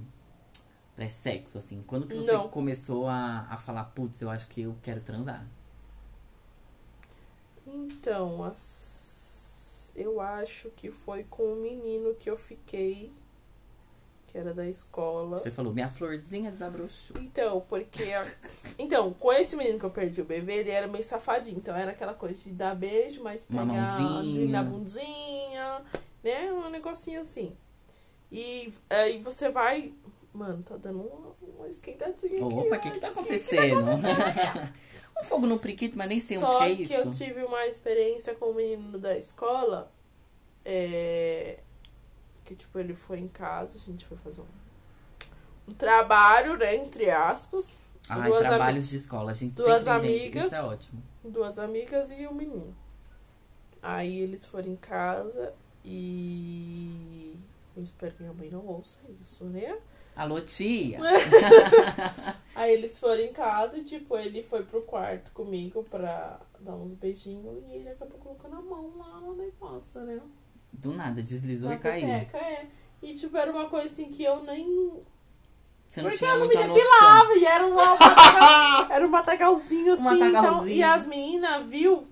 pré-sexo, 0.96 1.58
assim? 1.58 1.84
Quando 1.88 2.08
que 2.08 2.16
você 2.16 2.32
Não. 2.32 2.50
começou 2.50 3.08
a, 3.08 3.42
a 3.50 3.58
falar, 3.58 3.86
putz, 3.86 4.22
eu 4.22 4.30
acho 4.30 4.48
que 4.50 4.62
eu 4.62 4.76
quero 4.84 5.02
transar? 5.02 5.46
Então, 7.68 8.44
as... 8.44 9.92
eu 9.96 10.20
acho 10.22 10.70
que 10.72 10.92
foi 10.92 11.24
com 11.24 11.54
o 11.54 11.56
menino 11.56 12.14
que 12.16 12.30
eu 12.30 12.38
fiquei, 12.38 13.12
que 14.36 14.40
era 14.40 14.54
da 14.54 14.68
escola. 14.68 15.38
Você 15.38 15.50
falou, 15.50 15.74
minha 15.74 15.88
florzinha 15.88 16.52
desabrochou. 16.52 17.16
Então, 17.22 17.62
porque. 17.70 18.04
a- 18.12 18.26
Então, 18.78 19.14
com 19.14 19.32
esse 19.32 19.56
menino 19.56 19.80
que 19.80 19.86
eu 19.86 19.90
perdi 19.90 20.20
o 20.20 20.26
bebê, 20.26 20.56
ele 20.56 20.72
era 20.72 20.88
meio 20.88 21.04
safadinho. 21.06 21.58
Então 21.58 21.74
era 21.74 21.92
aquela 21.92 22.14
coisa 22.14 22.36
de 22.36 22.50
dar 22.50 22.76
beijo, 22.76 23.24
mas 23.24 23.46
pegar 23.46 23.64
na 23.66 24.62
bundinha, 24.64 25.82
né? 26.22 26.52
Um 26.52 26.70
negocinho 26.70 27.22
assim. 27.22 27.56
E 28.30 28.74
aí 28.90 29.20
você 29.20 29.50
vai. 29.50 29.94
Mano, 30.34 30.62
tá 30.64 30.76
dando 30.76 31.00
uma, 31.00 31.34
uma 31.58 31.70
esquentadinha 31.70 32.34
aqui. 32.34 32.44
Opa, 32.44 32.76
o 32.76 32.80
que 32.82 32.90
ó. 32.90 32.92
que 32.92 33.00
tá 33.00 33.08
acontecendo? 33.08 33.86
um 35.18 35.24
fogo 35.24 35.48
no 35.48 35.58
priquito, 35.58 35.98
mas 35.98 36.10
nem 36.10 36.20
sei 36.20 36.38
onde 36.40 36.52
Só 36.52 36.58
que 36.58 36.64
é 36.66 36.72
isso. 36.72 36.94
eu 36.94 37.12
tive 37.12 37.42
uma 37.46 37.66
experiência 37.68 38.36
com 38.36 38.48
o 38.48 38.54
menino 38.54 39.00
da 39.00 39.18
escola. 39.18 39.90
É... 40.66 41.60
Que, 42.46 42.56
tipo, 42.56 42.78
ele 42.80 42.96
foi 42.96 43.20
em 43.20 43.28
casa, 43.28 43.76
a 43.76 43.80
gente 43.80 44.06
foi 44.06 44.18
fazer 44.18 44.42
um, 44.42 45.72
um 45.72 45.74
trabalho, 45.74 46.58
né? 46.58 46.76
Entre 46.76 47.10
aspas. 47.10 47.78
Duas 48.08 48.42
trabalhos 48.42 48.88
de 48.88 48.98
escola, 48.98 49.32
a 49.32 49.34
gente 49.34 49.56
duas 49.56 49.88
amigas. 49.88 50.46
Isso 50.46 50.56
é 50.56 50.64
ótimo. 50.64 51.02
duas 51.24 51.58
amigas 51.58 52.12
e 52.12 52.28
o 52.28 52.34
menino. 52.34 52.76
Aí 53.82 54.20
eles 54.20 54.46
foram 54.46 54.70
em 54.70 54.76
casa 54.76 55.54
e. 55.84 57.36
Eu 57.76 57.84
espero 57.84 58.14
que 58.14 58.24
minha 58.24 58.34
mãe 58.34 58.50
não 58.50 58.66
ouça 58.66 59.00
isso, 59.20 59.46
né? 59.46 59.78
Alô, 60.16 60.40
tia! 60.40 60.98
Aí 62.56 62.72
eles 62.74 62.98
foram 62.98 63.20
em 63.22 63.34
casa 63.34 63.78
e, 63.78 63.84
tipo, 63.84 64.18
ele 64.18 64.42
foi 64.42 64.64
pro 64.64 64.82
quarto 64.84 65.30
comigo 65.32 65.84
pra 65.84 66.40
dar 66.60 66.74
uns 66.74 66.94
beijinhos 66.94 67.62
e 67.70 67.74
ele 67.76 67.90
acabou 67.90 68.18
colocando 68.20 68.56
a 68.56 68.62
mão 68.62 68.94
lá 68.98 69.20
no 69.20 69.36
negócio, 69.36 70.02
né? 70.02 70.22
Do 70.80 70.94
nada, 70.94 71.22
deslizou 71.22 71.72
e 71.72 71.78
caiu. 71.78 72.08
é. 72.10 72.66
E, 73.02 73.14
tipo, 73.14 73.36
era 73.38 73.52
uma 73.52 73.70
coisa 73.70 73.86
assim 73.88 74.10
que 74.12 74.24
eu 74.24 74.44
nem. 74.44 74.92
Você 75.88 76.02
não 76.02 76.10
Porque 76.10 76.18
tinha 76.26 76.32
eu 76.32 76.40
não 76.40 76.48
me 76.48 76.54
muita 76.56 76.68
noção. 76.68 76.84
depilava 76.84 77.34
e 77.36 77.46
era 77.46 77.66
um 77.68 77.76
matagal, 77.76 78.88
era 78.92 79.06
um 79.08 79.10
matagalzinho 79.10 79.94
assim. 79.94 80.04
Um 80.08 80.14
então, 80.16 80.32
matagalzinho. 80.32 80.76
e 80.76 80.84
as 80.84 81.06
meninas 81.08 81.66
viu. 81.68 82.08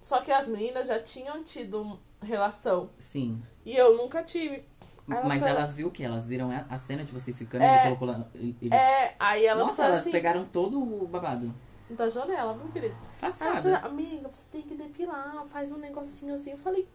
Só 0.00 0.20
que 0.20 0.32
as 0.32 0.48
meninas 0.48 0.86
já 0.88 0.98
tinham 1.00 1.42
tido 1.44 1.98
relação. 2.22 2.88
Sim. 2.98 3.42
E 3.66 3.76
eu 3.76 3.96
nunca 3.98 4.22
tive. 4.22 4.64
Elas 5.10 5.24
Mas 5.26 5.40
falaram- 5.40 5.58
elas 5.60 5.74
viu 5.74 5.88
o 5.88 5.90
quê? 5.90 6.04
Elas 6.04 6.26
viram 6.26 6.50
a 6.68 6.78
cena 6.78 7.04
de 7.04 7.12
vocês 7.12 7.36
ficando 7.36 7.62
É. 7.62 7.66
e 7.66 7.70
ele 7.72 7.82
colocou 7.96 8.08
lá. 8.08 8.26
ele- 8.34 8.56
É, 8.74 9.14
aí 9.18 9.44
elas 9.44 9.66
Nossa, 9.66 9.84
elas 9.84 10.00
assim. 10.00 10.10
pegaram 10.12 10.44
todo 10.46 10.80
o 10.80 11.06
babado. 11.06 11.54
Da 11.90 12.08
janela, 12.10 12.54
meu 12.54 12.68
querido. 12.68 12.94
Passada. 13.20 13.60
falaram, 13.60 13.86
amiga, 13.88 14.28
você 14.32 14.46
tem 14.52 14.62
que 14.62 14.74
depilar, 14.74 15.44
faz 15.46 15.72
um 15.72 15.78
negocinho 15.78 16.34
assim. 16.34 16.52
Eu 16.52 16.58
falei. 16.58 16.86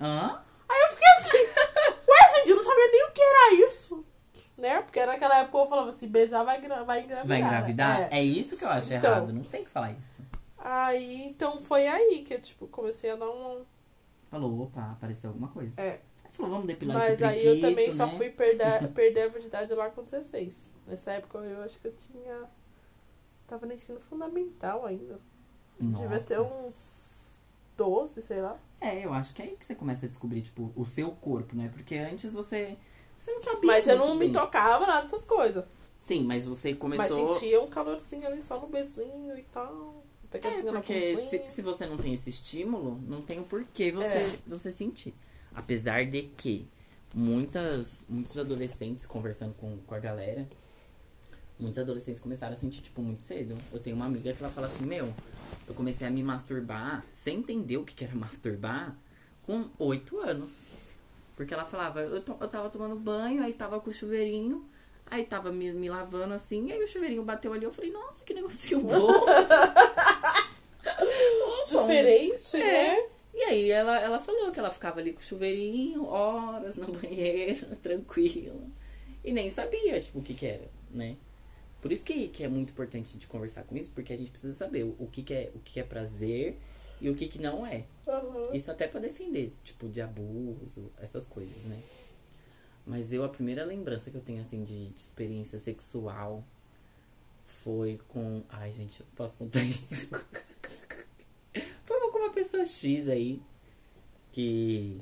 Hã? 0.00 0.40
Aí 0.70 0.80
eu 0.82 0.88
fiquei 0.90 1.08
assim. 1.18 2.00
Ué, 2.08 2.36
gente, 2.36 2.50
eu 2.50 2.56
não 2.56 2.64
sabia 2.64 2.90
nem 2.92 3.04
o 3.08 3.12
que 3.12 3.20
era 3.20 3.54
isso. 3.66 4.06
Né? 4.56 4.82
Porque 4.82 5.04
naquela 5.04 5.38
época 5.38 5.58
eu 5.58 5.68
falava 5.68 5.88
assim, 5.88 6.06
beijar 6.06 6.44
vai, 6.44 6.60
vai 6.60 7.00
engravidar. 7.02 7.26
Vai 7.26 7.40
né? 7.40 7.46
engravidar? 7.46 8.00
É. 8.12 8.18
É. 8.18 8.22
isso 8.22 8.58
que 8.58 8.64
eu 8.64 8.68
acho 8.68 8.92
Então. 8.94 9.10
errado. 9.10 9.32
Não 9.32 9.42
tem 9.42 9.64
que 9.64 9.70
falar 9.70 9.92
isso. 9.92 10.22
Aí, 10.58 11.24
então 11.28 11.58
foi 11.60 11.88
aí 11.88 12.22
que 12.22 12.34
eu, 12.34 12.40
tipo, 12.40 12.66
comecei 12.68 13.10
a 13.10 13.16
dar 13.16 13.30
um. 13.30 13.64
Falou, 14.30 14.62
opa, 14.62 14.92
apareceu 14.92 15.30
alguma 15.30 15.48
coisa. 15.48 15.80
É. 15.80 16.00
Falou, 16.30 16.52
vamos 16.52 16.66
depilar 16.66 16.96
Mas 16.96 17.14
esse 17.14 17.24
aí 17.24 17.44
eu 17.44 17.60
também 17.60 17.90
só 17.90 18.06
né? 18.06 18.16
fui 18.16 18.30
perder, 18.30 18.86
perder 18.94 19.22
a 19.22 19.28
virgindade 19.28 19.74
lá 19.74 19.90
com 19.90 20.04
16. 20.04 20.70
Nessa 20.86 21.12
época 21.12 21.38
eu 21.38 21.62
acho 21.62 21.80
que 21.80 21.88
eu 21.88 21.94
tinha. 21.94 22.44
Tava 23.48 23.66
no 23.66 23.72
ensino 23.72 23.98
fundamental 23.98 24.86
ainda. 24.86 25.18
Devia 25.78 26.08
Nossa. 26.08 26.26
ter 26.26 26.40
uns 26.40 27.36
12, 27.76 28.22
sei 28.22 28.42
lá. 28.42 28.56
É, 28.80 29.04
eu 29.04 29.12
acho 29.12 29.34
que 29.34 29.42
é 29.42 29.44
aí 29.44 29.56
que 29.56 29.64
você 29.66 29.74
começa 29.74 30.06
a 30.06 30.08
descobrir, 30.08 30.42
tipo, 30.42 30.72
o 30.74 30.86
seu 30.86 31.10
corpo, 31.10 31.54
né? 31.54 31.70
Porque 31.72 31.96
antes 31.96 32.32
você... 32.32 32.76
Você 33.18 33.32
não 33.32 33.40
sabia 33.40 33.66
Mas 33.66 33.86
eu 33.86 33.98
não 33.98 34.14
me 34.14 34.20
bem. 34.26 34.32
tocava 34.32 34.86
nada 34.86 35.02
dessas 35.02 35.26
coisas. 35.26 35.64
Sim, 35.98 36.24
mas 36.24 36.46
você 36.46 36.74
começou... 36.74 37.26
Mas 37.26 37.36
sentia 37.36 37.60
um 37.60 37.68
calorzinho 37.68 38.26
ali 38.26 38.40
só 38.40 38.58
no 38.58 38.66
beijinho 38.68 39.36
e 39.36 39.42
tal. 39.52 40.02
É, 40.32 40.62
porque 40.72 41.16
se, 41.16 41.42
se 41.48 41.60
você 41.60 41.86
não 41.86 41.98
tem 41.98 42.14
esse 42.14 42.30
estímulo, 42.30 42.98
não 43.06 43.20
tem 43.20 43.40
o 43.40 43.42
porquê 43.42 43.90
você, 43.90 44.18
É. 44.18 44.38
você 44.46 44.70
sentir. 44.72 45.12
Apesar 45.54 46.06
de 46.06 46.22
que 46.22 46.66
muitas, 47.14 48.06
muitos 48.08 48.38
adolescentes, 48.38 49.04
conversando 49.04 49.54
com, 49.54 49.76
com 49.78 49.94
a 49.94 49.98
galera, 49.98 50.48
muitos 51.60 51.78
adolescentes 51.78 52.20
começaram 52.20 52.52
a 52.54 52.56
sentir, 52.56 52.80
tipo, 52.82 53.00
muito 53.02 53.22
cedo. 53.22 53.56
Eu 53.72 53.78
tenho 53.80 53.96
uma 53.96 54.06
amiga 54.06 54.32
que 54.32 54.42
ela 54.42 54.52
fala 54.52 54.66
assim, 54.66 54.84
meu, 54.84 55.12
eu 55.68 55.74
comecei 55.74 56.06
a 56.06 56.10
me 56.10 56.22
masturbar 56.22 57.04
sem 57.12 57.38
entender 57.38 57.76
o 57.76 57.84
que, 57.84 58.02
era 58.04 58.14
masturbar 58.14 58.96
com 59.44 59.68
oito 59.78 60.18
anos. 60.20 60.62
Porque 61.36 61.54
ela 61.54 61.64
falava, 61.64 62.00
eu, 62.02 62.20
to- 62.22 62.36
eu 62.40 62.48
tava 62.48 62.68
tomando 62.70 62.96
banho, 62.96 63.42
aí 63.42 63.52
tava 63.54 63.80
com 63.80 63.90
o 63.90 63.92
chuveirinho, 63.94 64.68
aí 65.06 65.24
tava 65.24 65.50
me, 65.50 65.72
me 65.72 65.88
lavando 65.88 66.34
assim, 66.34 66.70
aí 66.70 66.82
o 66.82 66.86
chuveirinho 66.86 67.24
bateu 67.24 67.52
ali, 67.52 67.64
eu 67.64 67.72
falei, 67.72 67.90
nossa, 67.90 68.22
que 68.24 68.34
negocinho 68.34 68.80
bom. 68.84 69.08
Diferente, 71.64 72.56
É. 72.56 72.94
né? 72.96 73.08
E 73.32 73.42
aí 73.44 73.70
ela, 73.70 73.98
ela 74.00 74.18
falou 74.18 74.50
que 74.50 74.58
ela 74.58 74.70
ficava 74.70 74.98
ali 75.00 75.12
com 75.12 75.20
o 75.20 75.22
chuveirinho, 75.22 76.04
horas 76.04 76.76
no 76.76 76.88
banheiro, 76.92 77.64
tranquila. 77.76 78.60
E 79.24 79.32
nem 79.32 79.48
sabia, 79.48 80.00
tipo, 80.00 80.18
o 80.18 80.22
que 80.22 80.34
que 80.34 80.46
era, 80.46 80.68
né? 80.90 81.16
Por 81.80 81.90
isso 81.90 82.04
que, 82.04 82.28
que 82.28 82.44
é 82.44 82.48
muito 82.48 82.70
importante 82.70 83.16
de 83.16 83.26
conversar 83.26 83.64
com 83.64 83.76
isso, 83.76 83.90
porque 83.90 84.12
a 84.12 84.16
gente 84.16 84.30
precisa 84.30 84.54
saber 84.54 84.84
o, 84.84 84.96
o 84.98 85.06
que, 85.06 85.22
que, 85.22 85.32
é, 85.34 85.50
o 85.54 85.58
que 85.60 85.80
é 85.80 85.82
prazer 85.82 86.58
e 87.00 87.08
o 87.08 87.14
que, 87.14 87.26
que 87.26 87.40
não 87.40 87.66
é. 87.66 87.86
Aham. 88.06 88.52
Isso 88.52 88.70
até 88.70 88.86
pra 88.86 89.00
defender, 89.00 89.50
tipo, 89.64 89.88
de 89.88 90.02
abuso, 90.02 90.90
essas 90.98 91.24
coisas, 91.24 91.64
né? 91.64 91.80
Mas 92.84 93.12
eu, 93.12 93.24
a 93.24 93.28
primeira 93.28 93.64
lembrança 93.64 94.10
que 94.10 94.16
eu 94.16 94.20
tenho, 94.20 94.40
assim, 94.40 94.62
de, 94.62 94.90
de 94.90 95.00
experiência 95.00 95.58
sexual 95.58 96.44
foi 97.44 97.98
com. 98.08 98.44
Ai, 98.48 98.72
gente, 98.72 99.00
eu 99.00 99.06
posso 99.16 99.38
contar 99.38 99.62
isso? 99.64 100.08
foi 101.84 102.10
com 102.10 102.18
uma 102.18 102.32
pessoa 102.32 102.64
X 102.64 103.08
aí, 103.08 103.40
que 104.32 105.00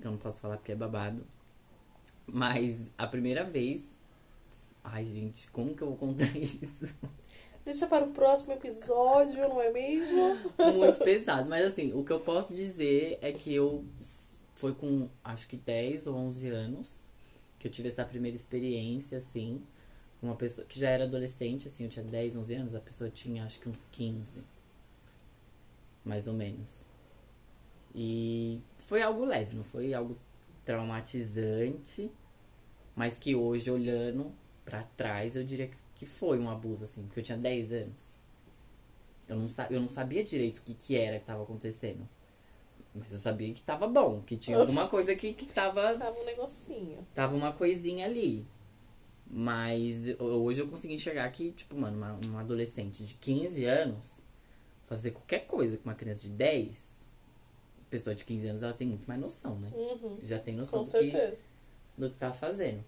eu 0.00 0.10
não 0.10 0.18
posso 0.18 0.40
falar 0.40 0.56
porque 0.56 0.72
é 0.72 0.76
babado. 0.76 1.24
Mas 2.26 2.90
a 2.96 3.06
primeira 3.06 3.44
vez. 3.44 3.96
Ai, 4.82 5.04
gente, 5.06 5.50
como 5.50 5.74
que 5.74 5.82
eu 5.82 5.88
vou 5.88 5.96
contar 5.96 6.24
isso? 6.36 6.86
Deixa 7.64 7.86
para 7.86 8.04
o 8.04 8.12
próximo 8.12 8.52
episódio, 8.52 9.48
não 9.48 9.60
é 9.60 9.70
mesmo? 9.70 10.36
muito 10.76 10.98
pesado. 11.00 11.48
Mas 11.48 11.64
assim, 11.64 11.92
o 11.92 12.04
que 12.04 12.12
eu 12.12 12.20
posso 12.20 12.54
dizer 12.54 13.18
é 13.20 13.30
que 13.32 13.54
eu 13.54 13.84
foi 14.54 14.74
com 14.74 15.08
acho 15.22 15.48
que 15.48 15.56
10 15.56 16.06
ou 16.06 16.16
11 16.16 16.48
anos 16.48 17.00
que 17.58 17.66
eu 17.68 17.70
tive 17.70 17.88
essa 17.88 18.04
primeira 18.06 18.34
experiência, 18.34 19.18
assim, 19.18 19.62
com 20.18 20.28
uma 20.28 20.34
pessoa 20.34 20.66
que 20.66 20.80
já 20.80 20.88
era 20.88 21.04
adolescente, 21.04 21.68
assim, 21.68 21.84
eu 21.84 21.90
tinha 21.90 22.04
10, 22.04 22.36
11 22.36 22.54
anos, 22.54 22.74
a 22.74 22.80
pessoa 22.80 23.10
tinha 23.10 23.44
acho 23.44 23.60
que 23.60 23.68
uns 23.68 23.86
15. 23.92 24.42
Mais 26.02 26.26
ou 26.26 26.32
menos. 26.32 26.86
E 27.94 28.60
foi 28.78 29.02
algo 29.02 29.26
leve, 29.26 29.56
não 29.56 29.64
foi 29.64 29.92
algo 29.92 30.16
traumatizante, 30.64 32.10
mas 32.96 33.18
que 33.18 33.34
hoje, 33.34 33.70
olhando 33.70 34.32
pra 34.70 34.84
trás, 34.96 35.34
eu 35.34 35.42
diria 35.42 35.68
que, 35.96 36.06
foi 36.06 36.38
um 36.38 36.48
abuso, 36.48 36.84
assim, 36.84 37.02
porque 37.02 37.18
eu 37.18 37.24
tinha 37.24 37.36
10 37.36 37.72
anos. 37.72 38.02
Eu 39.28 39.36
não, 39.36 39.46
eu 39.68 39.80
não 39.80 39.88
sabia 39.88 40.22
direito 40.22 40.58
o 40.58 40.62
que, 40.62 40.74
que 40.74 40.96
era 40.96 41.18
que 41.18 41.26
tava 41.26 41.42
acontecendo. 41.42 42.08
Mas 42.94 43.12
eu 43.12 43.18
sabia 43.18 43.52
que 43.52 43.60
tava 43.60 43.86
bom, 43.86 44.22
que 44.22 44.36
tinha 44.36 44.56
alguma 44.56 44.88
coisa 44.88 45.14
que, 45.14 45.32
que 45.32 45.46
tava, 45.46 45.96
Tava 45.98 46.18
um 46.18 46.24
negocinho. 46.24 47.06
tava 47.12 47.36
uma 47.36 47.52
coisinha 47.52 48.06
ali. 48.06 48.46
Mas 49.28 50.02
hoje 50.18 50.60
eu 50.60 50.68
consegui 50.68 50.94
enxergar 50.94 51.30
que, 51.30 51.52
tipo, 51.52 51.76
mano, 51.76 51.96
uma, 51.96 52.18
uma 52.26 52.40
adolescente 52.40 53.04
de 53.04 53.14
15 53.14 53.64
anos 53.64 54.16
fazer 54.82 55.12
qualquer 55.12 55.46
coisa 55.46 55.76
com 55.76 55.88
uma 55.88 55.94
criança 55.94 56.22
de 56.22 56.30
10, 56.30 57.00
pessoa 57.88 58.14
de 58.14 58.24
15 58.24 58.48
anos, 58.48 58.62
ela 58.62 58.72
tem 58.72 58.88
muito 58.88 59.06
mais 59.06 59.20
noção, 59.20 59.56
né? 59.56 59.70
Uhum. 59.72 60.18
Já 60.20 60.38
tem 60.38 60.54
noção 60.54 60.84
Com 60.84 60.90
do 60.90 60.98
que, 60.98 61.34
do 61.96 62.10
que 62.10 62.16
tá 62.16 62.32
fazendo. 62.32 62.84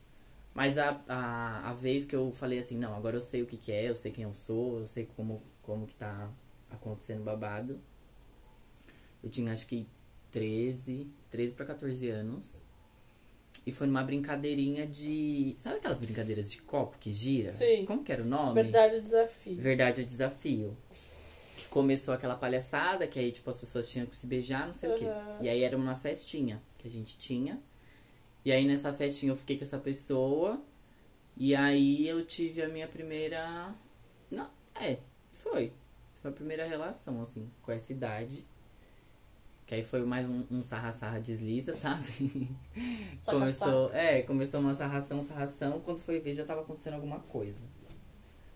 Mas 0.55 0.77
a, 0.77 1.01
a, 1.09 1.71
a 1.71 1.73
vez 1.73 2.05
que 2.05 2.15
eu 2.15 2.31
falei 2.33 2.59
assim, 2.59 2.77
não, 2.77 2.95
agora 2.95 3.17
eu 3.17 3.21
sei 3.21 3.43
o 3.43 3.47
que, 3.47 3.57
que 3.57 3.73
é, 3.73 3.89
eu 3.89 3.95
sei 3.95 4.13
quem 4.13 4.25
eu 4.25 4.35
sou, 4.35 4.81
eu 4.81 4.87
sei 4.87 5.07
como, 5.17 5.43
como 5.63 5.87
que 5.87 5.95
tá 5.95 6.31
acontecendo 6.71 7.23
babado. 7.23 7.81
Eu 9.23 9.31
tinha 9.31 9.53
acho 9.53 9.67
que 9.67 9.87
13, 10.31 11.09
13 11.31 11.53
pra 11.53 11.65
14 11.67 12.09
anos. 12.11 12.63
E 13.65 13.71
foi 13.71 13.87
numa 13.87 14.03
brincadeirinha 14.03 14.87
de. 14.87 15.55
Sabe 15.57 15.77
aquelas 15.77 16.01
brincadeiras 16.01 16.51
de 16.51 16.61
copo 16.63 16.99
que 16.99 17.11
gira? 17.13 17.51
Sim. 17.53 17.85
Como 17.85 18.03
que 18.03 18.11
era 18.11 18.23
o 18.23 18.27
nome? 18.27 18.55
Verdade 18.55 18.97
ou 18.97 19.03
desafio. 19.03 19.57
Verdade 19.57 20.01
é 20.01 20.05
desafio. 20.05 20.77
Que 21.57 21.69
começou 21.69 22.13
aquela 22.13 22.35
palhaçada, 22.35 23.07
que 23.07 23.19
aí, 23.21 23.31
tipo, 23.31 23.49
as 23.49 23.59
pessoas 23.59 23.89
tinham 23.89 24.07
que 24.07 24.17
se 24.17 24.27
beijar, 24.27 24.67
não 24.67 24.73
sei 24.73 24.91
o 24.91 24.95
quê. 24.97 25.07
E 25.41 25.49
aí 25.49 25.63
era 25.63 25.77
uma 25.77 25.95
festinha 25.95 26.61
que 26.79 26.89
a 26.89 26.91
gente 26.91 27.17
tinha. 27.19 27.63
E 28.45 28.51
aí 28.51 28.67
nessa 28.67 28.93
festinha 28.93 29.33
eu 29.33 29.37
fiquei 29.37 29.57
com 29.57 29.65
essa 29.65 29.79
pessoa. 29.79 30.61
E 31.37 31.55
aí 31.55 32.07
eu 32.07 32.25
tive 32.25 32.63
a 32.63 32.69
minha 32.69 32.87
primeira. 32.87 33.75
Não, 34.31 34.51
é, 34.75 34.99
foi. 35.31 35.73
Foi 36.21 36.31
a 36.31 36.35
primeira 36.35 36.65
relação, 36.65 37.21
assim, 37.21 37.51
com 37.63 37.73
essa 37.73 37.93
idade. 37.93 38.47
Que 39.67 39.77
aí 39.77 39.83
foi 39.83 40.05
mais 40.05 40.29
um, 40.29 40.45
um 40.51 40.63
sarra-sarra 40.63 41.19
desliza, 41.21 41.73
sabe? 41.73 42.49
Saca, 43.23 43.39
começou, 43.39 43.93
é, 43.93 44.23
começou 44.23 44.61
uma 44.61 44.75
sarração, 44.75 45.23
sarração. 45.23 45.81
Quando 45.81 46.01
foi 46.01 46.21
ver 46.21 46.35
já 46.35 46.45
tava 46.45 46.61
acontecendo 46.61 46.95
alguma 46.95 47.21
coisa. 47.21 47.61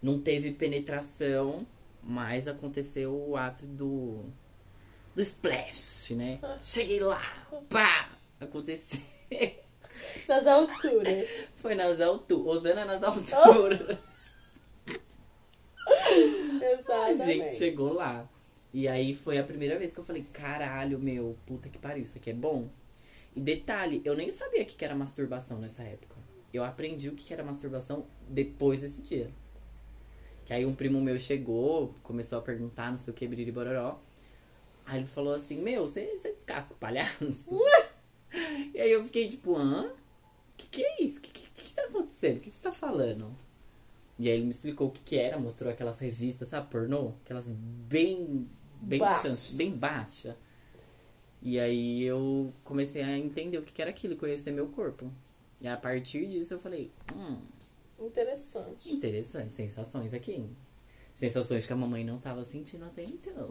Não 0.02 0.20
teve 0.20 0.52
penetração, 0.52 1.66
mas 2.02 2.46
aconteceu 2.46 3.12
o 3.12 3.36
ato 3.36 3.64
do. 3.66 4.24
do 5.14 5.20
splash, 5.22 6.10
né? 6.10 6.38
Cheguei 6.60 7.00
lá, 7.00 7.48
pá! 7.68 8.10
Aconteceu. 8.38 9.00
Nas 10.28 10.46
alturas. 10.46 11.48
Foi 11.56 11.74
nas 11.74 12.00
alturas. 12.00 12.46
Osana 12.46 12.84
nas 12.84 13.02
alturas. 13.02 13.98
A 15.88 16.72
Exatamente. 16.72 17.24
gente 17.24 17.54
chegou 17.54 17.92
lá. 17.92 18.28
E 18.72 18.88
aí 18.88 19.14
foi 19.14 19.38
a 19.38 19.44
primeira 19.44 19.78
vez 19.78 19.92
que 19.92 20.00
eu 20.00 20.04
falei, 20.04 20.26
caralho, 20.32 20.98
meu, 20.98 21.36
puta 21.46 21.68
que 21.68 21.78
pariu, 21.78 22.02
isso 22.02 22.18
aqui 22.18 22.30
é 22.30 22.34
bom. 22.34 22.68
E 23.34 23.40
detalhe, 23.40 24.02
eu 24.04 24.14
nem 24.14 24.30
sabia 24.32 24.62
o 24.62 24.66
que 24.66 24.84
era 24.84 24.94
masturbação 24.94 25.58
nessa 25.58 25.82
época. 25.82 26.16
Eu 26.52 26.64
aprendi 26.64 27.08
o 27.08 27.14
que 27.14 27.32
era 27.32 27.42
masturbação 27.44 28.06
depois 28.28 28.80
desse 28.80 29.00
dia. 29.00 29.30
Que 30.44 30.52
aí 30.52 30.64
um 30.64 30.74
primo 30.74 31.00
meu 31.00 31.18
chegou, 31.18 31.94
começou 32.02 32.38
a 32.38 32.42
perguntar, 32.42 32.90
não 32.90 32.98
sei 32.98 33.12
o 33.12 33.14
que, 33.14 33.26
biriri 33.26 33.52
bororó. 33.52 33.98
Aí 34.84 34.98
ele 34.98 35.06
falou 35.06 35.34
assim, 35.34 35.60
meu, 35.60 35.86
você, 35.86 36.16
você 36.16 36.32
descasca 36.32 36.72
o 36.72 36.76
palhaço? 36.76 37.58
e 38.74 38.80
aí 38.80 38.92
eu 38.92 39.02
fiquei 39.02 39.28
tipo, 39.28 39.56
hã? 39.56 39.90
Que 40.56 40.66
que 40.68 40.82
é 40.84 41.02
isso? 41.02 41.20
Que 41.20 41.30
que, 41.30 41.50
que 41.50 41.74
tá 41.74 41.82
acontecendo? 41.82 42.38
O 42.38 42.40
que, 42.40 42.50
que 42.50 42.56
você 42.56 42.62
tá 42.62 42.72
falando? 42.72 43.34
E 44.18 44.28
aí 44.28 44.36
ele 44.36 44.44
me 44.44 44.50
explicou 44.50 44.88
o 44.88 44.90
que 44.90 45.02
que 45.02 45.18
era, 45.18 45.38
mostrou 45.38 45.70
aquelas 45.70 45.98
revistas, 45.98 46.48
sabe, 46.48 46.70
pornô? 46.70 47.12
Aquelas 47.24 47.50
bem, 47.50 48.48
bem 48.80 48.98
Baixa. 48.98 49.28
chance, 49.28 49.56
bem 49.56 49.72
baixa. 49.72 50.36
E 51.42 51.60
aí 51.60 52.02
eu 52.02 52.52
comecei 52.64 53.02
a 53.02 53.18
entender 53.18 53.58
o 53.58 53.62
que 53.62 53.72
que 53.72 53.82
era 53.82 53.90
aquilo, 53.90 54.16
conhecer 54.16 54.50
meu 54.52 54.68
corpo. 54.68 55.12
E 55.60 55.68
a 55.68 55.76
partir 55.76 56.26
disso 56.26 56.54
eu 56.54 56.58
falei, 56.58 56.90
hum, 57.14 57.38
Interessante. 57.98 58.92
interessante, 58.92 59.54
sensações 59.54 60.14
aqui. 60.14 60.48
Sensações 61.14 61.66
que 61.66 61.72
a 61.72 61.76
mamãe 61.76 62.04
não 62.04 62.18
tava 62.18 62.44
sentindo 62.44 62.84
até 62.84 63.04
então. 63.04 63.48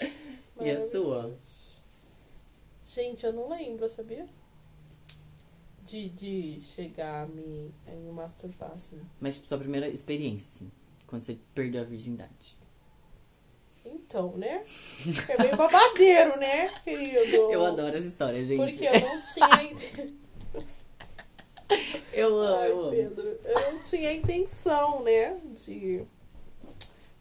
e 0.60 0.70
a 0.70 0.90
sua? 0.90 1.36
Gente, 2.84 3.26
eu 3.26 3.32
não 3.32 3.48
lembro, 3.48 3.88
sabia? 3.88 4.28
De, 5.86 6.08
de 6.08 6.58
chegar 6.62 7.24
a 7.24 7.26
me, 7.26 7.72
a 7.86 7.92
me 7.92 8.10
masturbar, 8.10 8.72
assim. 8.74 9.00
Mas 9.20 9.36
tipo, 9.36 9.46
sua 9.46 9.58
primeira 9.58 9.88
experiência, 9.88 10.48
assim, 10.56 10.72
quando 11.06 11.22
você 11.22 11.38
perdeu 11.54 11.82
a 11.82 11.84
virgindade. 11.84 12.56
Então, 13.84 14.36
né? 14.36 14.64
É 15.28 15.42
bem 15.42 15.54
babadeiro, 15.54 16.38
né, 16.38 16.68
querido? 16.82 17.52
Eu 17.52 17.64
adoro 17.64 17.96
essa 17.96 18.06
história, 18.06 18.44
gente. 18.44 18.58
Porque 18.58 18.84
eu 18.84 19.00
não 19.00 19.22
tinha. 19.22 20.16
Eu 22.12 22.40
amo, 22.40 22.56
Ai, 22.56 22.70
eu 22.70 22.80
amo. 22.80 22.90
Pedro, 22.90 23.40
eu 23.44 23.72
não 23.72 23.80
tinha 23.80 24.12
intenção, 24.12 25.02
né, 25.02 25.36
de 25.52 26.06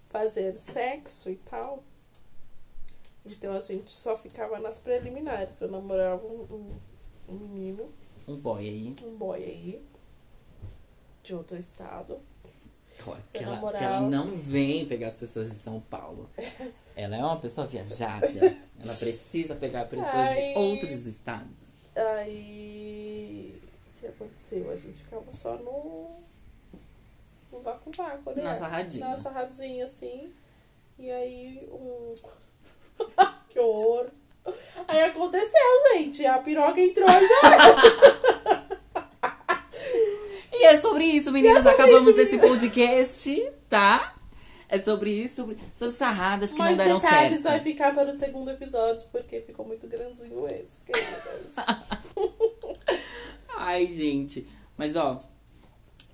fazer 0.06 0.56
sexo 0.58 1.30
e 1.30 1.36
tal. 1.36 1.84
Então 3.25 3.54
a 3.54 3.60
gente 3.60 3.91
só 3.91 4.15
ficava 4.17 4.60
nas 4.60 4.78
preliminares. 4.78 5.60
Eu 5.60 5.69
namorava 5.69 6.25
um, 6.25 6.43
um, 6.49 6.80
um 7.28 7.36
menino, 7.36 7.91
Um 8.27 8.38
boy 8.38 8.67
aí. 8.67 8.95
um 9.03 9.15
boy 9.15 9.43
aí, 9.43 9.85
de 11.23 11.35
outro 11.35 11.57
estado. 11.57 12.19
Olha, 13.05 13.21
que, 13.31 13.43
ela, 13.43 13.73
que 13.73 13.83
ela 13.83 14.01
não 14.01 14.27
vem 14.27 14.88
pegar 14.88 15.09
as 15.09 15.15
pessoas 15.15 15.49
de 15.49 15.55
São 15.55 15.79
Paulo. 15.81 16.29
Ela 16.95 17.17
é 17.17 17.19
uma 17.19 17.38
pessoa 17.38 17.67
viajada. 17.67 18.25
Ela 18.79 18.93
precisa 18.95 19.53
pegar 19.53 19.85
pessoas 19.85 20.13
Ai. 20.13 20.53
de 20.53 20.57
outros 20.57 21.05
estados. 21.05 21.73
Aí. 21.93 23.61
O 23.88 23.99
que 23.99 24.07
aconteceu? 24.07 24.71
A 24.71 24.75
gente 24.75 24.97
ficava 24.99 25.29
só 25.31 25.57
no. 25.57 26.09
no 27.51 27.59
vácuo 27.59 27.91
vácuo, 27.91 28.33
né? 28.33 28.43
Na 28.43 28.55
sarradinha. 28.55 29.09
Na 29.09 29.17
sarradinha, 29.17 29.85
assim. 29.85 30.33
E 30.97 31.11
aí, 31.11 31.67
um. 31.69 32.15
que 33.49 33.59
horror. 33.59 34.09
Aí 34.88 35.01
aconteceu, 35.01 35.51
gente. 35.93 36.25
A 36.25 36.38
piroca 36.39 36.79
entrou 36.79 37.08
já. 37.08 38.55
E 40.53 40.63
é 40.63 40.77
sobre 40.77 41.03
isso, 41.03 41.31
meninas. 41.31 41.63
sobre 41.63 41.81
Acabamos 41.81 42.10
isso, 42.10 42.19
esse 42.21 42.38
podcast, 42.38 43.51
tá? 43.67 44.15
É 44.67 44.79
sobre 44.79 45.12
isso, 45.12 45.36
sobre, 45.36 45.58
sobre 45.73 45.93
sarradas 45.93 46.53
que 46.53 46.60
Mais 46.60 46.77
não 46.77 46.86
deram 46.86 46.99
certo. 46.99 47.43
vai 47.43 47.60
ficar 47.60 47.93
para 47.93 48.10
o 48.10 48.13
segundo 48.13 48.49
episódio, 48.49 49.08
porque 49.12 49.41
ficou 49.41 49.65
muito 49.65 49.88
grandinho 49.88 50.47
esse, 50.47 50.81
queridas. 50.86 51.55
Ai, 53.55 53.91
gente. 53.91 54.47
Mas, 54.77 54.95
ó, 54.95 55.19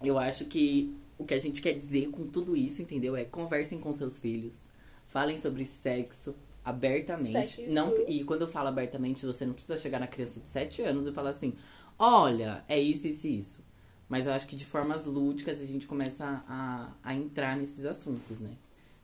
eu 0.03 0.17
acho 0.17 0.45
que 0.45 0.95
o 1.17 1.25
que 1.25 1.33
a 1.33 1.39
gente 1.39 1.61
quer 1.61 1.73
dizer 1.73 2.09
com 2.09 2.27
tudo 2.27 2.55
isso, 2.55 2.81
entendeu? 2.81 3.15
É 3.15 3.23
conversem 3.23 3.79
com 3.79 3.93
seus 3.93 4.19
filhos. 4.19 4.59
Falem 5.05 5.37
sobre 5.37 5.65
sexo 5.65 6.35
abertamente. 6.63 7.67
Não, 7.67 7.93
e 8.07 8.23
quando 8.23 8.41
eu 8.41 8.47
falo 8.47 8.67
abertamente, 8.67 9.25
você 9.25 9.45
não 9.45 9.53
precisa 9.53 9.77
chegar 9.77 9.99
na 9.99 10.07
criança 10.07 10.39
de 10.39 10.47
7 10.47 10.81
anos 10.83 11.07
e 11.07 11.11
falar 11.11 11.31
assim: 11.31 11.53
olha, 11.97 12.63
é 12.67 12.79
isso, 12.79 13.07
isso 13.07 13.27
e 13.27 13.37
isso. 13.37 13.71
Mas 14.07 14.27
eu 14.27 14.33
acho 14.33 14.47
que 14.47 14.55
de 14.55 14.65
formas 14.65 15.05
lúdicas 15.05 15.61
a 15.61 15.65
gente 15.65 15.87
começa 15.87 16.43
a, 16.47 16.91
a 17.01 17.15
entrar 17.15 17.55
nesses 17.55 17.85
assuntos, 17.85 18.39
né? 18.41 18.51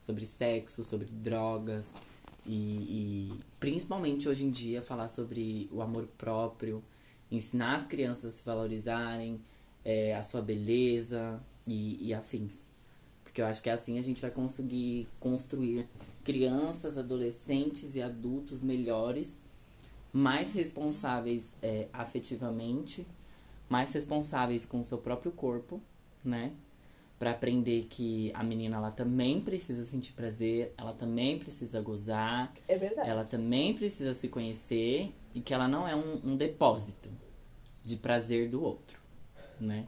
Sobre 0.01 0.25
sexo, 0.25 0.83
sobre 0.83 1.07
drogas. 1.07 1.95
E, 2.45 3.31
e 3.31 3.39
principalmente 3.59 4.27
hoje 4.27 4.45
em 4.45 4.49
dia 4.49 4.81
falar 4.81 5.07
sobre 5.07 5.69
o 5.71 5.81
amor 5.81 6.07
próprio, 6.17 6.83
ensinar 7.31 7.75
as 7.75 7.85
crianças 7.85 8.25
a 8.25 8.37
se 8.37 8.43
valorizarem, 8.43 9.41
é, 9.83 10.13
a 10.15 10.23
sua 10.23 10.41
beleza 10.41 11.41
e, 11.65 12.07
e 12.07 12.13
afins. 12.13 12.69
Porque 13.23 13.41
eu 13.41 13.45
acho 13.45 13.61
que 13.61 13.69
assim 13.69 13.99
a 13.99 14.01
gente 14.01 14.21
vai 14.21 14.31
conseguir 14.31 15.07
construir 15.19 15.87
crianças, 16.27 16.97
adolescentes 16.97 17.95
e 17.95 18.01
adultos 18.01 18.59
melhores, 18.59 19.45
mais 20.11 20.51
responsáveis 20.51 21.55
é, 21.63 21.87
afetivamente, 21.93 23.07
mais 23.69 23.93
responsáveis 23.93 24.65
com 24.65 24.81
o 24.81 24.83
seu 24.83 24.97
próprio 24.97 25.31
corpo, 25.31 25.81
né? 26.21 26.51
Pra 27.17 27.31
aprender 27.31 27.85
que 27.85 28.29
a 28.33 28.43
menina 28.43 28.75
ela 28.75 28.91
também 28.91 29.39
precisa 29.39 29.85
sentir 29.85 30.11
prazer, 30.11 30.73
ela 30.77 30.91
também 30.91 31.39
precisa 31.39 31.79
gozar, 31.79 32.53
É 32.67 32.77
verdade. 32.77 33.09
ela 33.09 33.23
também 33.23 33.73
precisa 33.73 34.13
se 34.13 34.27
conhecer 34.27 35.13
e 35.33 35.39
que 35.39 35.53
ela 35.53 35.65
não 35.65 35.87
é 35.87 35.95
um, 35.95 36.31
um 36.31 36.35
depósito 36.35 37.09
de 37.81 37.95
prazer 37.95 38.49
do 38.49 38.61
outro, 38.61 38.99
né? 39.61 39.87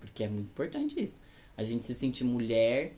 Porque 0.00 0.24
é 0.24 0.28
muito 0.28 0.48
importante 0.48 1.00
isso. 1.00 1.20
A 1.56 1.62
gente 1.62 1.86
se 1.86 1.94
sentir 1.94 2.24
mulher. 2.24 2.96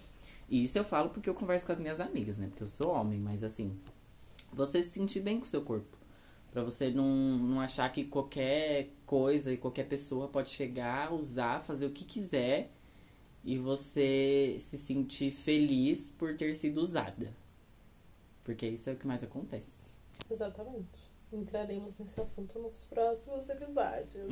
E 0.52 0.64
isso 0.64 0.78
eu 0.78 0.84
falo 0.84 1.08
porque 1.08 1.30
eu 1.30 1.34
converso 1.34 1.64
com 1.64 1.72
as 1.72 1.80
minhas 1.80 1.98
amigas, 1.98 2.36
né? 2.36 2.46
Porque 2.46 2.62
eu 2.62 2.66
sou 2.66 2.92
homem, 2.92 3.18
mas 3.18 3.42
assim, 3.42 3.74
você 4.52 4.82
se 4.82 4.90
sentir 4.90 5.20
bem 5.20 5.38
com 5.38 5.44
o 5.44 5.48
seu 5.48 5.62
corpo. 5.62 5.96
Pra 6.50 6.62
você 6.62 6.90
não, 6.90 7.08
não 7.38 7.58
achar 7.58 7.90
que 7.90 8.04
qualquer 8.04 8.90
coisa 9.06 9.50
e 9.50 9.56
qualquer 9.56 9.84
pessoa 9.84 10.28
pode 10.28 10.50
chegar, 10.50 11.10
usar, 11.10 11.62
fazer 11.62 11.86
o 11.86 11.90
que 11.90 12.04
quiser 12.04 12.70
e 13.42 13.56
você 13.56 14.58
se 14.60 14.76
sentir 14.76 15.30
feliz 15.30 16.10
por 16.10 16.36
ter 16.36 16.54
sido 16.54 16.82
usada. 16.82 17.34
Porque 18.44 18.66
isso 18.68 18.90
é 18.90 18.92
o 18.92 18.96
que 18.96 19.06
mais 19.06 19.24
acontece. 19.24 19.96
Exatamente. 20.30 21.11
Entraremos 21.32 21.96
nesse 21.98 22.20
assunto 22.20 22.58
nos 22.58 22.84
próximos 22.84 23.48
episódios. 23.48 24.28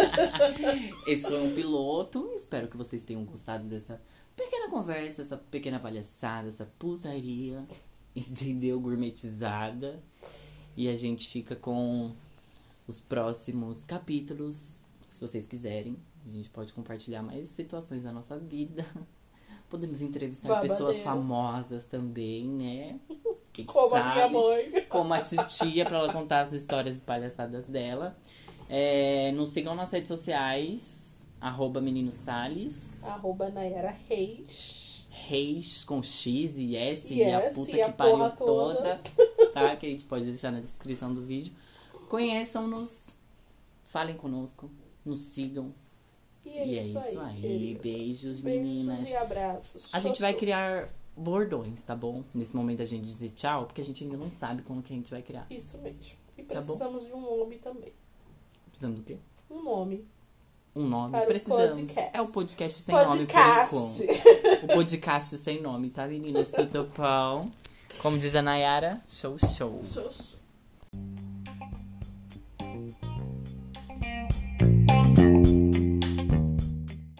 Esse 1.06 1.28
foi 1.28 1.42
um 1.42 1.54
piloto. 1.54 2.32
Espero 2.34 2.66
que 2.66 2.78
vocês 2.78 3.02
tenham 3.02 3.22
gostado 3.24 3.68
dessa 3.68 4.00
pequena 4.34 4.70
conversa, 4.70 5.20
essa 5.20 5.36
pequena 5.36 5.78
palhaçada, 5.78 6.48
essa 6.48 6.64
putaria, 6.78 7.62
entendeu? 8.16 8.80
Gourmetizada. 8.80 10.02
E 10.74 10.88
a 10.88 10.96
gente 10.96 11.28
fica 11.28 11.54
com 11.54 12.12
os 12.86 13.00
próximos 13.00 13.84
capítulos, 13.84 14.80
se 15.10 15.20
vocês 15.20 15.46
quiserem. 15.46 15.96
A 16.26 16.30
gente 16.30 16.48
pode 16.48 16.72
compartilhar 16.72 17.22
mais 17.22 17.50
situações 17.50 18.02
da 18.02 18.10
nossa 18.10 18.38
vida. 18.38 18.84
Podemos 19.68 20.00
entrevistar 20.00 20.48
Babadeiro. 20.48 20.74
pessoas 20.74 21.02
famosas 21.02 21.84
também, 21.84 22.48
né? 22.48 22.98
Como 23.62 23.94
a 23.94 24.00
sabe? 24.00 24.14
minha 24.14 24.28
mãe. 24.28 24.82
como 24.88 25.14
a 25.14 25.20
titia 25.20 25.84
pra 25.84 25.98
ela 25.98 26.12
contar 26.12 26.40
as 26.40 26.52
histórias 26.52 26.96
e 26.98 27.00
palhaçadas 27.00 27.66
dela. 27.66 28.16
É, 28.68 29.30
nos 29.32 29.50
sigam 29.50 29.74
nas 29.74 29.90
redes 29.92 30.08
sociais, 30.08 31.26
arroba 31.40 31.80
menino 31.80 32.10
Salles, 32.10 33.04
Arroba 33.04 33.50
Nayara 33.50 33.94
Reis. 34.08 35.06
Reis 35.10 35.84
com 35.84 36.02
X 36.02 36.56
e 36.58 36.74
S 36.76 37.14
E 37.14 37.18
e 37.18 37.32
a 37.32 37.50
puta 37.52 37.76
e 37.76 37.80
a 37.82 37.86
que 37.86 37.92
pariu 37.92 38.30
toda, 38.30 38.96
toda. 38.96 39.00
tá? 39.52 39.76
Que 39.76 39.86
a 39.86 39.88
gente 39.90 40.04
pode 40.06 40.24
deixar 40.24 40.50
na 40.50 40.60
descrição 40.60 41.14
do 41.14 41.22
vídeo. 41.22 41.52
Conheçam-nos, 42.08 43.10
falem 43.84 44.16
conosco, 44.16 44.70
nos 45.04 45.20
sigam. 45.20 45.72
E 46.44 46.50
é, 46.50 46.66
e 46.66 46.78
é 46.78 46.82
isso, 46.82 46.98
isso 46.98 47.20
aí. 47.20 47.26
aí. 47.46 47.78
Beijos, 47.80 48.40
Beijos 48.40 48.42
meninas. 48.42 49.10
e 49.10 49.16
abraços. 49.16 49.94
A 49.94 50.00
gente 50.00 50.20
vai 50.20 50.34
criar 50.34 50.88
bordões, 51.16 51.82
tá 51.82 51.94
bom? 51.94 52.24
Nesse 52.34 52.54
momento 52.56 52.82
a 52.82 52.84
gente 52.84 53.04
dizer 53.04 53.30
tchau, 53.30 53.66
porque 53.66 53.80
a 53.80 53.84
gente 53.84 54.04
ainda 54.04 54.16
não 54.16 54.30
sabe 54.30 54.62
como 54.62 54.82
que 54.82 54.92
a 54.92 54.96
gente 54.96 55.10
vai 55.10 55.22
criar. 55.22 55.46
Isso 55.50 55.78
mesmo. 55.78 56.00
E 56.36 56.42
Tá 56.42 56.54
bom? 56.60 56.66
precisamos 56.66 57.06
de 57.06 57.12
um 57.12 57.20
nome 57.20 57.56
também. 57.58 57.92
Precisamos 58.66 58.98
do 58.98 59.04
quê? 59.04 59.16
Um 59.50 59.62
nome. 59.62 60.04
Um 60.74 60.88
nome. 60.88 61.12
Para 61.12 61.22
o 61.22 61.26
Precisamos. 61.26 61.76
podcast. 61.78 62.10
É 62.16 62.20
o 62.20 62.26
podcast 62.26 62.80
sem 62.82 62.94
nome 62.94 63.26
por 63.26 63.34
Podcast. 63.34 64.02
O 64.64 64.66
podcast 64.74 65.38
sem 65.38 65.62
nome, 65.62 65.90
tá, 65.90 66.06
meninas? 66.08 66.50
Tudo 66.50 66.84
pão. 66.94 67.46
Como 68.02 68.18
diz 68.18 68.34
a 68.34 68.42
Nayara, 68.42 69.00
show, 69.06 69.36
show. 69.38 69.80
Xoxô. 69.84 70.33